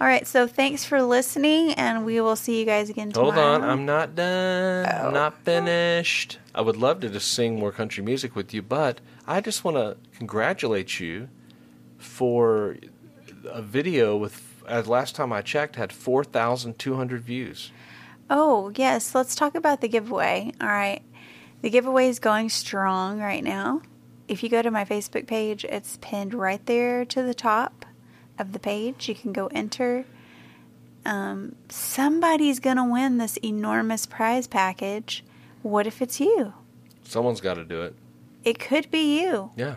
All 0.00 0.06
right, 0.06 0.26
so 0.26 0.46
thanks 0.46 0.84
for 0.84 1.02
listening, 1.02 1.72
and 1.74 2.04
we 2.04 2.20
will 2.20 2.36
see 2.36 2.58
you 2.58 2.64
guys 2.64 2.90
again 2.90 3.12
tomorrow. 3.12 3.32
Hold 3.32 3.62
on, 3.62 3.68
I'm 3.68 3.84
not 3.84 4.14
done. 4.14 4.86
Oh. 4.90 5.08
I'm 5.08 5.14
not 5.14 5.38
finished. 5.44 6.38
I 6.54 6.60
would 6.60 6.76
love 6.76 7.00
to 7.00 7.08
just 7.08 7.32
sing 7.32 7.58
more 7.58 7.70
country 7.72 8.02
music 8.02 8.34
with 8.34 8.52
you, 8.54 8.62
but 8.62 9.00
I 9.26 9.40
just 9.40 9.64
want 9.64 9.76
to 9.76 9.96
congratulate 10.16 11.00
you 11.00 11.28
for 11.98 12.76
a 13.46 13.62
video 13.62 14.16
with. 14.16 14.48
As 14.68 14.86
last 14.86 15.16
time 15.16 15.32
I 15.32 15.42
checked, 15.42 15.74
had 15.74 15.92
four 15.92 16.22
thousand 16.22 16.78
two 16.78 16.94
hundred 16.94 17.22
views. 17.22 17.72
Oh, 18.30 18.72
yes, 18.76 19.14
let's 19.14 19.34
talk 19.34 19.56
about 19.56 19.80
the 19.80 19.88
giveaway. 19.88 20.52
All 20.60 20.68
right, 20.68 21.02
the 21.62 21.70
giveaway 21.70 22.08
is 22.08 22.20
going 22.20 22.48
strong 22.48 23.18
right 23.18 23.42
now. 23.42 23.82
If 24.28 24.42
you 24.42 24.48
go 24.48 24.62
to 24.62 24.70
my 24.70 24.84
Facebook 24.84 25.26
page, 25.26 25.64
it's 25.64 25.98
pinned 26.00 26.32
right 26.32 26.64
there 26.66 27.04
to 27.06 27.22
the 27.22 27.34
top 27.34 27.84
of 28.38 28.52
the 28.52 28.60
page. 28.60 29.08
You 29.08 29.16
can 29.16 29.32
go 29.32 29.48
enter. 29.48 30.06
Um, 31.04 31.56
somebody's 31.68 32.60
going 32.60 32.76
to 32.76 32.84
win 32.84 33.18
this 33.18 33.36
enormous 33.38 34.06
prize 34.06 34.46
package. 34.46 35.24
What 35.62 35.88
if 35.88 36.00
it's 36.00 36.20
you? 36.20 36.54
Someone's 37.02 37.40
got 37.40 37.54
to 37.54 37.64
do 37.64 37.82
it. 37.82 37.96
It 38.44 38.58
could 38.58 38.90
be 38.90 39.20
you. 39.20 39.50
Yeah. 39.56 39.76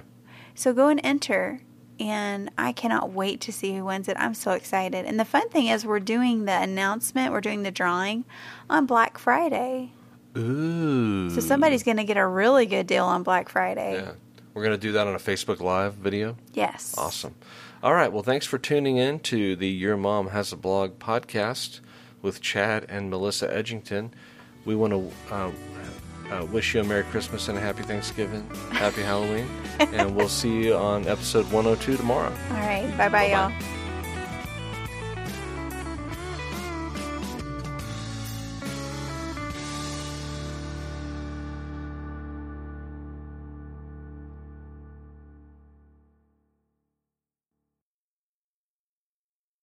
So 0.54 0.74
go 0.74 0.88
and 0.88 1.00
enter. 1.04 1.62
And 1.98 2.52
I 2.58 2.74
cannot 2.74 3.12
wait 3.12 3.40
to 3.42 3.54
see 3.54 3.74
who 3.74 3.86
wins 3.86 4.10
it. 4.10 4.18
I'm 4.20 4.34
so 4.34 4.52
excited. 4.52 5.06
And 5.06 5.18
the 5.18 5.24
fun 5.24 5.48
thing 5.48 5.68
is, 5.68 5.86
we're 5.86 6.02
doing 6.02 6.44
the 6.44 6.52
announcement, 6.52 7.32
we're 7.32 7.40
doing 7.40 7.64
the 7.64 7.72
drawing 7.72 8.26
on 8.70 8.86
Black 8.86 9.18
Friday. 9.18 9.94
Ooh. 10.38 11.30
So 11.30 11.40
somebody's 11.40 11.84
going 11.84 11.96
to 11.96 12.04
get 12.04 12.18
a 12.18 12.28
really 12.28 12.66
good 12.66 12.86
deal 12.86 13.06
on 13.06 13.24
Black 13.24 13.48
Friday. 13.48 13.94
Yeah. 13.94 14.12
We're 14.54 14.64
going 14.64 14.78
to 14.78 14.82
do 14.82 14.92
that 14.92 15.08
on 15.08 15.16
a 15.16 15.20
Facebook 15.20 15.62
Live 15.62 15.94
video. 15.94 16.36
Yes. 16.54 16.96
Awesome. 16.98 17.36
All 17.82 17.94
right. 17.94 18.12
Well, 18.12 18.24
thanks 18.24 18.46
for 18.46 18.58
tuning 18.58 18.98
in 18.98 19.22
to 19.22 19.56
the 19.56 19.70
Your 19.70 19.96
Mom 19.96 20.32
Has 20.32 20.52
a 20.52 20.58
Blog 20.58 21.00
podcast 21.00 21.80
with 22.22 22.42
Chad 22.42 22.86
and 22.90 23.10
Melissa 23.10 23.48
Edgington. 23.48 24.12
We 24.66 24.76
want 24.76 24.92
to 24.92 25.12
uh, 25.34 25.52
uh, 26.32 26.46
wish 26.46 26.74
you 26.74 26.82
a 26.82 26.84
Merry 26.84 27.04
Christmas 27.04 27.48
and 27.48 27.58
a 27.58 27.62
Happy 27.62 27.84
Thanksgiving, 27.84 28.48
Happy 28.72 29.02
Halloween, 29.12 29.48
and 29.80 30.16
we'll 30.16 30.30
see 30.30 30.64
you 30.66 30.76
on 30.76 31.08
episode 31.08 31.46
102 31.52 31.98
tomorrow. 31.98 32.34
All 32.52 32.58
right. 32.58 32.92
Bye 32.98 33.10
bye, 33.10 33.32
y'all. 33.32 33.52